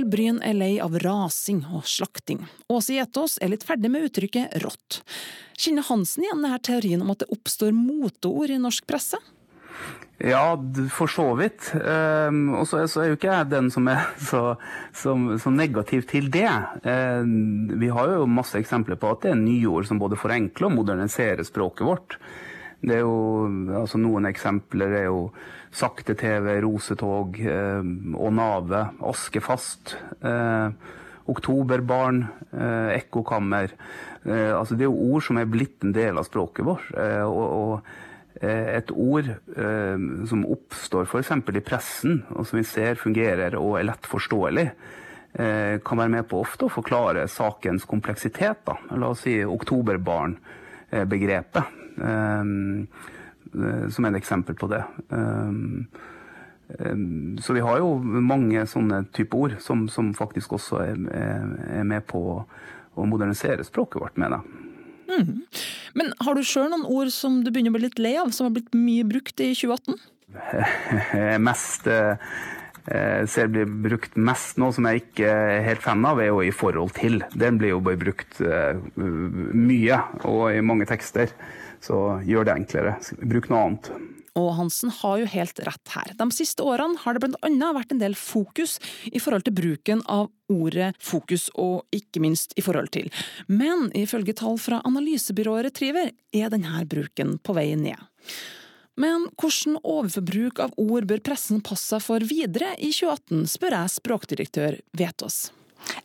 Bryn 0.09 0.41
er 0.45 0.57
lei 0.57 0.73
av 0.83 0.97
rasing 1.03 1.63
og 1.75 1.87
slakting. 1.89 2.45
Åse 2.71 2.95
Gjetås 2.97 3.37
er 3.41 3.51
litt 3.53 3.65
ferdig 3.67 3.91
med 3.93 4.07
uttrykket 4.07 4.59
rått. 4.63 5.01
Kjenner 5.57 5.87
Hansen 5.89 6.25
igjen 6.25 6.43
denne 6.43 6.59
teorien 6.63 7.03
om 7.03 7.13
at 7.13 7.23
det 7.23 7.31
oppstår 7.33 7.75
moteord 7.75 8.53
i 8.53 8.61
norsk 8.61 8.87
presse? 8.89 9.19
Ja, 10.17 10.57
for 10.89 11.11
så 11.13 11.27
vidt. 11.37 11.69
Um, 11.77 12.55
og 12.57 12.65
så 12.65 12.81
er 12.81 13.11
jo 13.11 13.17
ikke 13.19 13.29
jeg 13.29 13.49
den 13.51 13.69
som 13.73 13.85
er 13.91 14.07
så, 14.29 14.55
som, 14.97 15.29
så 15.41 15.53
negativ 15.53 16.07
til 16.09 16.31
det. 16.33 16.49
Um, 16.81 17.69
vi 17.77 17.91
har 17.93 18.15
jo 18.15 18.25
masse 18.29 18.57
eksempler 18.57 18.97
på 18.97 19.13
at 19.13 19.27
det 19.27 19.35
er 19.35 19.41
nyord 19.41 19.89
som 19.89 20.01
både 20.01 20.17
forenkler 20.17 20.71
og 20.71 20.77
moderniserer 20.79 21.45
språket 21.45 21.85
vårt. 21.85 22.17
Det 22.81 22.99
er 22.99 23.01
jo, 23.01 23.47
altså 23.79 23.97
Noen 23.97 24.27
eksempler 24.29 24.93
er 24.99 25.07
jo 25.07 25.31
sakte-TV, 25.73 26.59
rosetog 26.63 27.39
eh, 27.41 27.89
og 28.15 28.31
Nave, 28.37 28.83
Askefast. 29.09 29.95
Eh, 30.21 30.93
oktoberbarn, 31.27 32.27
eh, 32.53 32.95
ekkokammer. 32.97 33.69
Eh, 34.25 34.59
altså 34.59 34.75
det 34.75 34.81
er 34.85 34.91
jo 34.91 35.13
ord 35.13 35.23
som 35.27 35.37
er 35.39 35.51
blitt 35.51 35.83
en 35.83 35.95
del 35.95 36.17
av 36.19 36.23
språket 36.27 36.65
vårt. 36.67 36.87
Eh, 36.97 37.23
og, 37.23 37.47
og 37.57 37.73
eh, 38.41 38.67
et 38.77 38.89
ord 38.91 39.25
som 40.29 40.45
oppstår 40.45 41.03
f.eks. 41.07 41.31
i 41.31 41.65
pressen, 41.65 42.13
og 42.35 42.47
som 42.47 42.57
vi 42.59 42.65
ser 42.67 42.95
fungerer 43.01 43.51
og 43.59 43.79
er 43.79 43.87
lett 43.91 44.05
forståelig, 44.07 44.67
kan 45.37 45.97
være 45.99 46.09
med 46.09 46.25
på 46.31 46.39
ofte 46.41 46.65
å 46.65 46.73
forklare 46.73 47.29
sakens 47.29 47.85
kompleksitet. 47.85 48.59
Da. 48.65 48.75
La 48.97 49.07
oss 49.11 49.21
si 49.27 49.45
oktoberbarn-begrepet. 49.45 51.63
Eh, 53.55 53.89
som 53.89 54.05
et 54.05 54.17
eksempel 54.19 54.55
på 54.57 54.67
det. 54.71 54.83
Um, 55.09 55.87
um, 56.79 57.37
så 57.41 57.55
vi 57.55 57.63
har 57.63 57.79
jo 57.79 57.95
mange 58.03 58.65
sånne 58.69 59.05
type 59.15 59.37
ord 59.37 59.57
som, 59.63 59.87
som 59.91 60.11
faktisk 60.17 60.57
også 60.57 60.81
er, 60.83 60.99
er, 61.15 61.85
med 61.87 62.05
på 62.09 62.21
å 62.97 63.07
modernisere 63.07 63.65
språket 63.67 64.01
vårt, 64.03 64.19
mener 64.19 64.39
jeg. 64.39 64.63
Mm. 65.07 65.33
Men 65.95 66.11
har 66.19 66.35
du 66.35 66.43
sjøl 66.43 66.67
noen 66.73 66.85
ord 66.91 67.11
som 67.15 67.39
du 67.45 67.51
begynner 67.53 67.71
å 67.71 67.77
bli 67.77 67.87
litt 67.87 68.01
lei 68.03 68.17
av, 68.19 68.33
som 68.35 68.49
har 68.49 68.57
blitt 68.57 68.75
mye 68.75 69.07
brukt 69.07 69.39
i 69.39 69.53
2018? 69.55 69.95
mest 71.47 71.87
eh, 71.87 73.23
ser 73.31 73.47
blir 73.53 73.69
brukt 73.87 74.17
mest 74.19 74.59
nå, 74.59 74.73
som 74.75 74.89
jeg 74.89 75.05
ikke 75.05 75.29
er 75.29 75.63
helt 75.69 75.85
fan 75.85 76.03
av, 76.05 76.19
er 76.19 76.33
jo 76.33 76.41
'i 76.43 76.51
forhold 76.51 76.91
til'. 76.99 77.23
Den 77.31 77.61
blir 77.61 77.77
jo 77.77 77.79
bare 77.79 78.01
brukt 78.01 78.41
uh, 78.43 78.75
mye, 78.97 80.01
og 80.27 80.51
i 80.51 80.61
mange 80.61 80.85
tekster. 80.89 81.31
Så 81.83 81.97
gjør 82.27 82.47
det 82.47 82.55
enklere. 82.57 82.95
Bruk 83.21 83.49
noe 83.51 83.65
annet. 83.65 83.91
Og 84.37 84.51
Hansen 84.53 84.91
har 84.93 85.17
jo 85.21 85.29
helt 85.31 85.59
rett 85.65 85.93
her. 85.95 86.11
De 86.19 86.27
siste 86.35 86.61
årene 86.65 86.99
har 87.01 87.17
det 87.17 87.25
bl.a. 87.25 87.71
vært 87.73 87.93
en 87.93 88.01
del 88.01 88.13
fokus 88.17 88.77
i 89.09 89.21
forhold 89.21 89.47
til 89.47 89.55
bruken 89.57 90.03
av 90.05 90.29
ordet 90.53 90.91
fokus, 91.03 91.47
og 91.57 91.87
ikke 91.95 92.21
minst 92.23 92.53
i 92.55 92.63
forhold 92.63 92.91
til. 92.93 93.09
Men 93.49 93.89
ifølge 93.97 94.37
tall 94.37 94.59
fra 94.61 94.83
analysebyrået 94.87 95.71
Retriever 95.71 96.13
er 96.35 96.53
denne 96.53 96.85
bruken 96.89 97.37
på 97.41 97.57
vei 97.57 97.71
ned. 97.79 97.97
Men 98.97 99.27
hvordan 99.37 99.77
overforbruk 99.85 100.61
av 100.63 100.73
ord 100.81 101.05
bør 101.09 101.21
pressen 101.25 101.61
passe 101.65 101.91
seg 101.91 102.01
for 102.01 102.23
videre 102.25 102.73
i 102.77 102.89
2018, 102.89 103.45
spør 103.57 103.75
jeg 103.77 103.93
språkdirektør 103.93 104.79
Vetås. 104.97 105.51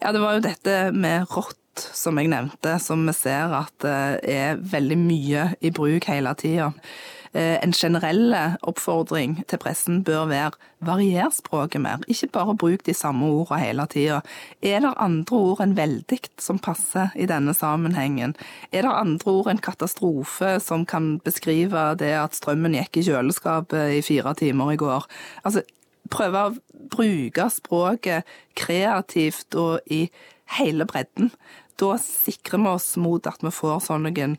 Ja, 0.02 0.12
det 0.12 0.20
var 0.20 0.36
jo 0.36 0.44
dette 0.44 0.76
med 0.92 1.24
rått 1.32 1.61
som 1.78 2.18
jeg 2.20 2.30
nevnte, 2.32 2.76
som 2.82 3.06
vi 3.08 3.14
ser 3.16 3.54
at 3.56 3.86
er 3.88 4.60
veldig 4.60 4.98
mye 5.00 5.48
i 5.60 5.72
bruk 5.74 6.08
hele 6.10 6.34
tida. 6.38 6.72
Eh, 7.32 7.64
en 7.64 7.72
generell 7.72 8.34
oppfordring 8.60 9.38
til 9.48 9.60
pressen 9.62 10.02
bør 10.04 10.26
være 10.28 10.58
varier 10.84 11.30
språket 11.32 11.80
mer, 11.80 12.02
ikke 12.04 12.28
bare 12.34 12.54
bruk 12.60 12.82
de 12.84 12.92
samme 12.92 13.24
ordene 13.24 13.60
hele 13.62 13.86
tida. 13.88 14.18
Er 14.60 14.82
det 14.84 14.92
andre 15.00 15.38
ord 15.38 15.62
enn 15.64 15.76
veldig 15.78 16.18
som 16.42 16.60
passer 16.60 17.14
i 17.16 17.24
denne 17.30 17.54
sammenhengen? 17.56 18.36
Er 18.70 18.84
det 18.84 18.92
andre 18.92 19.32
ord 19.32 19.48
enn 19.48 19.62
katastrofe 19.64 20.58
som 20.60 20.84
kan 20.84 21.14
beskrive 21.24 21.94
det 21.96 22.12
at 22.20 22.36
strømmen 22.36 22.76
gikk 22.76 23.00
i 23.00 23.06
kjøleskapet 23.08 23.96
i 23.96 24.04
fire 24.04 24.34
timer 24.36 24.74
i 24.74 24.80
går? 24.82 25.08
Altså, 25.46 25.64
prøve 26.12 26.44
å 26.44 26.54
bruke 26.92 27.48
språket 27.48 28.28
kreativt 28.58 29.56
og 29.56 29.80
i 29.88 30.04
hele 30.58 30.84
bredden. 30.84 31.32
Da 31.80 31.96
sikrer 32.00 32.62
vi 32.62 32.72
oss 32.72 32.96
mot 33.00 33.26
at 33.26 33.42
vi 33.42 33.52
får 33.54 33.80
sånne, 33.86 34.36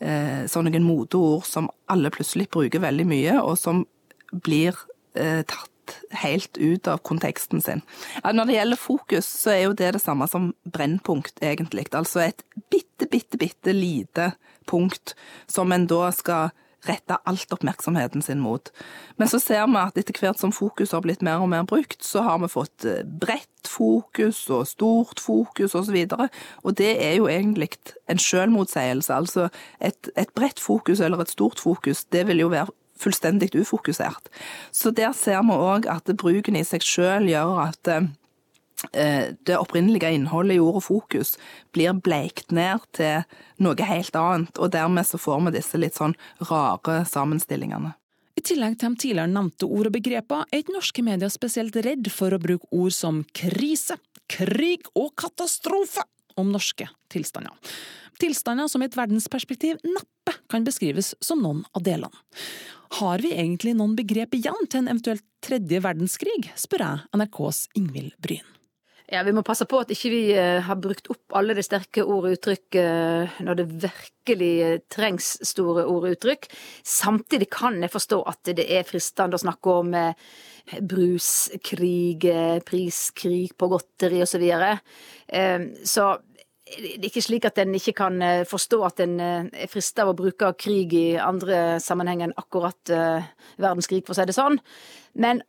eh, 0.00 0.44
sånne 0.50 0.80
moteord 0.82 1.44
som 1.46 1.70
alle 1.92 2.10
plutselig 2.10 2.50
bruker 2.50 2.82
veldig 2.82 3.06
mye, 3.06 3.36
og 3.42 3.58
som 3.58 3.84
blir 4.32 4.76
eh, 5.14 5.42
tatt 5.42 5.70
helt 6.10 6.56
ut 6.56 6.88
av 6.88 7.02
konteksten 7.04 7.60
sin. 7.60 7.82
når 8.24 8.46
det 8.46 8.54
gjelder 8.54 8.76
fokus, 8.80 9.26
så 9.26 9.50
er 9.50 9.62
jo 9.64 9.72
det 9.76 9.92
det 9.92 10.02
samme 10.02 10.28
som 10.28 10.52
brennpunkt, 10.64 11.42
egentlig. 11.42 11.88
Altså 11.92 12.20
et 12.28 12.42
bitte, 12.70 13.08
bitte, 13.10 13.36
bitte 13.36 13.72
lite 13.72 14.32
punkt 14.66 15.14
som 15.46 15.72
en 15.72 15.86
da 15.86 16.10
skal 16.14 16.52
rette 16.88 17.18
alt 17.28 17.54
oppmerksomheten 17.54 18.22
sin 18.22 18.42
mot. 18.42 18.70
Men 19.20 19.30
så 19.30 19.38
ser 19.42 19.66
vi 19.70 19.78
at 19.80 19.98
etter 19.98 20.18
hvert 20.18 20.40
som 20.40 20.54
fokus 20.54 20.94
har 20.96 21.04
blitt 21.04 21.22
mer 21.22 21.42
og 21.42 21.50
mer 21.52 21.66
brukt, 21.68 22.00
så 22.04 22.24
har 22.26 22.42
vi 22.42 22.50
fått 22.52 22.86
eh, 22.88 23.04
bredt 23.04 23.48
fokus 23.68 24.44
og 24.50 24.66
stort 24.66 25.22
fokus 25.22 25.76
osv. 25.78 25.96
Og, 26.10 26.16
så 26.18 26.28
og 26.66 26.78
det 26.80 26.92
er 26.98 27.16
jo 27.20 27.28
egentlig 27.30 27.72
en 28.10 28.20
sjølmotsigelse. 28.20 29.14
Altså 29.14 29.48
et, 29.80 30.10
et 30.16 30.32
bredt 30.34 30.60
fokus 30.60 31.00
eller 31.00 31.22
et 31.22 31.30
stort 31.30 31.62
fokus, 31.62 32.04
det 32.04 32.26
vil 32.26 32.42
jo 32.42 32.52
være 32.52 32.74
fullstendig 33.02 33.50
ufokusert. 33.58 34.28
Så 34.72 34.90
der 34.94 35.12
ser 35.16 35.42
vi 35.42 35.54
òg 35.54 35.88
at 35.90 36.10
bruken 36.18 36.58
i 36.58 36.66
seg 36.66 36.84
sjøl 36.86 37.30
gjør 37.30 37.62
at 37.68 37.90
Eh, 37.90 38.08
det 38.90 39.56
opprinnelige 39.56 40.10
innholdet 40.10 40.56
i 40.56 40.62
ordet 40.62 40.82
fokus 40.84 41.36
blir 41.72 41.94
bleikt 41.94 42.50
ned 42.50 42.82
til 42.96 43.22
noe 43.62 43.88
helt 43.88 44.16
annet, 44.18 44.58
og 44.58 44.72
dermed 44.74 45.06
så 45.06 45.20
får 45.22 45.44
vi 45.46 45.54
disse 45.56 45.80
litt 45.80 45.98
sånn 45.98 46.16
rare 46.50 47.02
sammenstillingene. 47.08 47.94
I 48.32 48.44
tillegg 48.48 48.78
til 48.80 48.94
de 48.94 49.00
tidligere 49.02 49.30
nevnte 49.30 49.68
ord 49.68 49.90
og 49.90 49.94
begreper, 49.94 50.46
er 50.48 50.62
ikke 50.62 50.74
norske 50.74 51.04
medier 51.04 51.32
spesielt 51.32 51.76
redd 51.84 52.08
for 52.12 52.32
å 52.32 52.40
bruke 52.40 52.68
ord 52.72 52.94
som 52.96 53.20
krise, 53.36 53.98
krig 54.32 54.88
og 54.96 55.12
katastrofe 55.20 56.04
om 56.40 56.52
norske 56.54 56.88
tilstander. 57.12 57.52
Tilstander 58.22 58.70
som 58.70 58.82
i 58.82 58.88
et 58.88 58.96
verdensperspektiv 58.96 59.82
neppe 59.84 60.36
kan 60.50 60.64
beskrives 60.64 61.12
som 61.20 61.42
noen 61.44 61.64
av 61.76 61.84
delene. 61.84 62.24
Har 63.00 63.22
vi 63.24 63.32
egentlig 63.32 63.72
noen 63.76 63.96
begrep 63.96 64.34
igjen 64.36 64.68
til 64.68 64.82
en 64.82 64.90
eventuelt 64.92 65.24
tredje 65.44 65.80
verdenskrig, 65.84 66.52
spør 66.60 66.84
jeg 66.86 67.20
NRKs 67.20 67.64
Ingvild 67.80 68.16
Bryn. 68.22 68.44
Ja, 69.12 69.20
Vi 69.26 69.32
må 69.36 69.42
passe 69.44 69.66
på 69.68 69.76
at 69.82 69.90
ikke 69.92 70.08
vi 70.08 70.20
eh, 70.32 70.62
har 70.64 70.78
brukt 70.80 71.10
opp 71.12 71.34
alle 71.36 71.52
de 71.52 71.60
sterke 71.64 72.00
ord 72.00 72.30
og 72.30 72.32
uttrykk 72.32 72.78
eh, 72.80 73.34
når 73.44 73.58
det 73.58 73.66
virkelig 73.82 74.52
eh, 74.64 74.78
trengs 74.88 75.34
store 75.44 75.82
ord 75.84 76.06
og 76.06 76.14
uttrykk. 76.14 76.48
Samtidig 76.80 77.50
kan 77.52 77.76
jeg 77.84 77.92
forstå 77.92 78.22
at 78.30 78.52
det 78.56 78.64
er 78.64 78.86
fristende 78.88 79.36
å 79.36 79.42
snakke 79.42 79.74
om 79.82 79.92
bruskrig, 80.88 82.24
priskrig 82.64 83.52
på 83.58 83.68
godteri 83.68 84.22
osv. 84.24 84.30
Så, 84.32 84.40
videre. 84.40 84.70
så 85.84 86.06
det 86.72 87.02
er 87.02 87.08
ikke 87.10 87.24
slik 87.26 87.48
at 87.50 87.58
en 87.60 87.74
ikke 87.76 87.96
kan 87.98 88.16
forstå 88.48 88.78
at 88.86 89.02
en 89.04 89.18
er 89.20 89.68
frista 89.68 90.06
av 90.06 90.14
å 90.14 90.16
bruke 90.16 90.54
krig 90.56 90.94
i 90.96 91.18
andre 91.20 91.82
sammenheng 91.84 92.24
enn 92.24 92.36
akkurat 92.40 92.94
verdenskrig, 93.60 94.06
for 94.06 94.14
å 94.14 94.20
si 94.22 94.28
det 94.30 94.38
sånn. 94.38 94.56
Men 95.20 95.42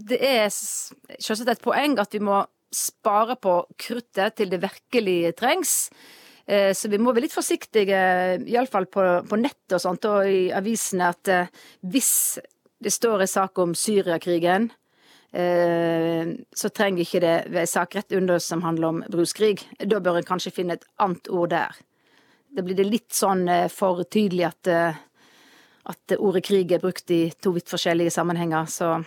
det 0.00 0.22
er 0.24 0.48
selvsagt 0.54 1.50
et 1.50 1.64
poeng 1.66 1.98
at 2.00 2.14
vi 2.14 2.22
må 2.22 2.40
spare 2.72 3.36
på 3.40 3.60
kruttet 3.80 4.38
til 4.38 4.52
det 4.52 4.62
virkelig 4.62 5.34
trengs. 5.38 5.90
Eh, 6.46 6.72
så 6.74 6.88
vi 6.88 6.98
må 6.98 7.12
være 7.12 7.26
litt 7.26 7.36
forsiktige, 7.36 7.98
iallfall 8.50 8.88
på, 8.90 9.04
på 9.28 9.38
nettet 9.38 9.76
og 9.78 9.84
sånt, 9.84 10.08
og 10.10 10.26
i 10.26 10.48
avisene, 10.54 11.12
at 11.12 11.30
eh, 11.30 11.52
hvis 11.92 12.12
det 12.82 12.92
står 12.92 13.22
en 13.22 13.30
sak 13.30 13.60
om 13.62 13.76
Syriakrigen, 13.78 14.70
eh, 15.30 16.34
så 16.50 16.72
trenger 16.74 17.04
ikke 17.04 17.22
det 17.22 17.36
være 17.54 17.70
sak 17.70 17.96
rett 17.98 18.18
under 18.18 18.42
som 18.42 18.64
handler 18.66 18.88
om 18.88 19.00
bruskrig. 19.12 19.62
Da 19.78 20.02
bør 20.02 20.18
en 20.18 20.28
kanskje 20.32 20.54
finne 20.56 20.80
et 20.80 20.88
annet 21.02 21.30
ord 21.30 21.54
der. 21.54 21.78
Da 22.52 22.64
blir 22.66 22.76
det 22.76 22.88
litt 22.90 23.14
sånn 23.16 23.46
for 23.72 24.02
tydelig 24.04 24.44
at, 24.50 24.68
at 25.88 26.14
ordet 26.18 26.42
krig 26.44 26.74
er 26.74 26.82
brukt 26.82 27.08
i 27.14 27.30
to 27.40 27.54
vidt 27.54 27.70
forskjellige 27.72 28.12
sammenhenger, 28.12 28.66
så 28.68 28.98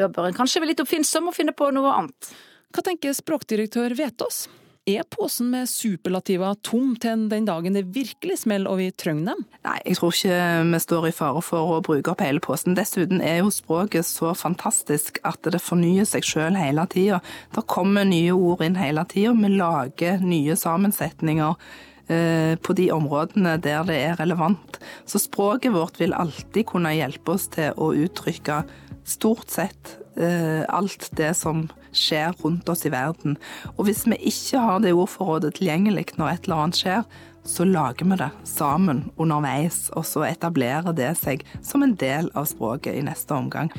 da 0.00 0.08
bør 0.08 0.30
en 0.30 0.38
kanskje 0.38 0.62
være 0.62 0.72
litt 0.72 0.80
oppfinnsom 0.80 1.28
og 1.28 1.36
finne 1.36 1.52
på 1.52 1.68
noe 1.76 1.92
annet. 1.92 2.30
Hva 2.70 2.84
tenker 2.86 3.14
språkdirektør 3.16 3.96
Vetås? 3.98 4.44
Er 4.86 5.02
posen 5.10 5.48
med 5.50 5.68
superlativa 5.68 6.52
tom 6.62 6.92
til 7.02 7.24
den 7.28 7.44
dagen 7.48 7.74
det 7.74 7.82
virkelig 7.92 8.38
smeller 8.44 8.70
og 8.70 8.78
vi 8.78 8.86
trenger 8.94 9.32
dem? 9.32 9.40
Nei, 9.66 9.74
jeg 9.84 9.98
tror 9.98 10.14
ikke 10.14 10.36
vi 10.70 10.80
står 10.84 11.08
i 11.08 11.12
fare 11.14 11.42
for 11.44 11.74
å 11.74 11.80
bruke 11.84 12.12
opp 12.12 12.22
hele 12.22 12.38
posen. 12.42 12.76
Dessuten 12.78 13.18
er 13.26 13.40
jo 13.40 13.50
språket 13.52 14.06
så 14.06 14.30
fantastisk 14.38 15.18
at 15.26 15.50
det 15.50 15.60
fornyer 15.62 16.06
seg 16.08 16.26
sjøl 16.26 16.56
hele 16.58 16.86
tida. 16.94 17.18
Det 17.56 17.66
kommer 17.70 18.06
nye 18.06 18.38
ord 18.38 18.62
inn 18.64 18.78
hele 18.78 19.04
tida. 19.10 19.34
Vi 19.34 19.50
lager 19.56 20.22
nye 20.22 20.56
sammensetninger 20.62 21.58
eh, 22.06 22.54
på 22.54 22.78
de 22.78 22.88
områdene 22.94 23.58
der 23.66 23.82
det 23.90 23.98
er 23.98 24.16
relevant. 24.22 24.78
Så 25.10 25.18
språket 25.26 25.74
vårt 25.74 25.98
vil 25.98 26.14
alltid 26.14 26.70
kunne 26.70 26.94
hjelpe 26.94 27.34
oss 27.34 27.50
til 27.50 27.74
å 27.74 27.90
uttrykke 28.06 28.62
stort 29.10 29.50
sett 29.50 29.98
eh, 30.14 30.62
alt 30.70 31.10
det 31.18 31.34
som 31.34 31.66
skjer 31.96 32.36
rundt 32.44 32.68
oss 32.68 32.86
i 32.86 32.92
verden. 32.92 33.36
Og 33.76 33.86
hvis 33.88 34.06
vi 34.06 34.18
ikke 34.30 34.62
har 34.62 34.84
det 34.84 34.94
ordforrådet 34.94 35.56
tilgjengelig 35.58 36.10
når 36.18 36.34
et 36.34 36.48
eller 36.48 36.64
annet 36.64 36.80
skjer, 36.80 37.02
så 37.44 37.64
lager 37.64 38.04
vi 38.04 38.16
det 38.20 38.28
sammen 38.44 39.04
underveis, 39.16 39.88
og 39.96 40.04
så 40.04 40.26
etablerer 40.28 40.92
det 40.96 41.10
seg 41.18 41.44
som 41.64 41.82
en 41.82 41.94
del 41.98 42.28
av 42.36 42.46
språket 42.50 42.98
i 42.98 43.04
neste 43.04 43.34
omgang. 43.34 43.72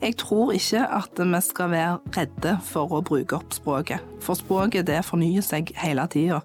Jeg 0.00 0.16
tror 0.22 0.54
ikke 0.54 0.84
at 1.00 1.18
vi 1.18 1.40
skal 1.44 1.72
være 1.74 2.16
redde 2.16 2.56
for 2.68 2.94
å 2.94 3.02
bruke 3.02 3.40
opp 3.40 3.56
språket, 3.56 4.04
for 4.22 4.38
språket 4.38 4.86
det 4.86 5.02
fornyer 5.06 5.44
seg 5.44 5.74
hele 5.82 6.06
tida. 6.12 6.44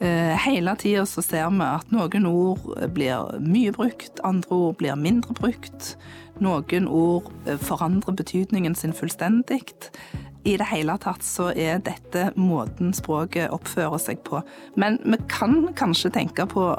Eh, 0.00 0.34
hele 0.46 0.74
tida 0.80 1.04
så 1.06 1.22
ser 1.22 1.50
vi 1.52 1.66
at 1.66 1.90
noen 1.92 2.26
ord 2.26 2.64
blir 2.96 3.36
mye 3.44 3.72
brukt, 3.76 4.22
andre 4.24 4.56
ord 4.56 4.78
blir 4.80 4.96
mindre 4.96 5.36
brukt. 5.36 5.94
Noen 6.40 6.88
ord 6.88 7.28
eh, 7.44 7.60
forandrer 7.60 8.16
betydningen 8.16 8.74
sin 8.74 8.96
fullstendig. 8.96 9.76
I 10.44 10.56
det 10.56 10.68
hele 10.70 10.96
tatt 10.98 11.24
så 11.26 11.50
er 11.52 11.82
dette 11.84 12.30
måten 12.40 12.94
språket 12.96 13.52
oppfører 13.52 14.00
seg 14.00 14.22
på. 14.24 14.40
Men 14.80 14.96
vi 15.04 15.18
kan 15.28 15.66
kanskje 15.76 16.12
tenke 16.14 16.46
på 16.48 16.70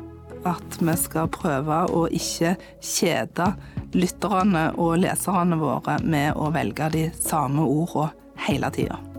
at 0.50 0.80
vi 0.82 0.96
skal 0.98 1.30
prøve 1.30 1.84
å 1.94 2.08
ikke 2.10 2.56
kjede 2.82 3.52
lytterne 3.94 4.72
og 4.82 4.98
leserne 5.04 5.60
våre 5.62 6.00
med 6.02 6.34
å 6.34 6.50
velge 6.56 6.90
de 6.96 7.08
samme 7.22 7.68
ordene 7.68 8.10
hele 8.48 8.74
tida. 8.74 9.11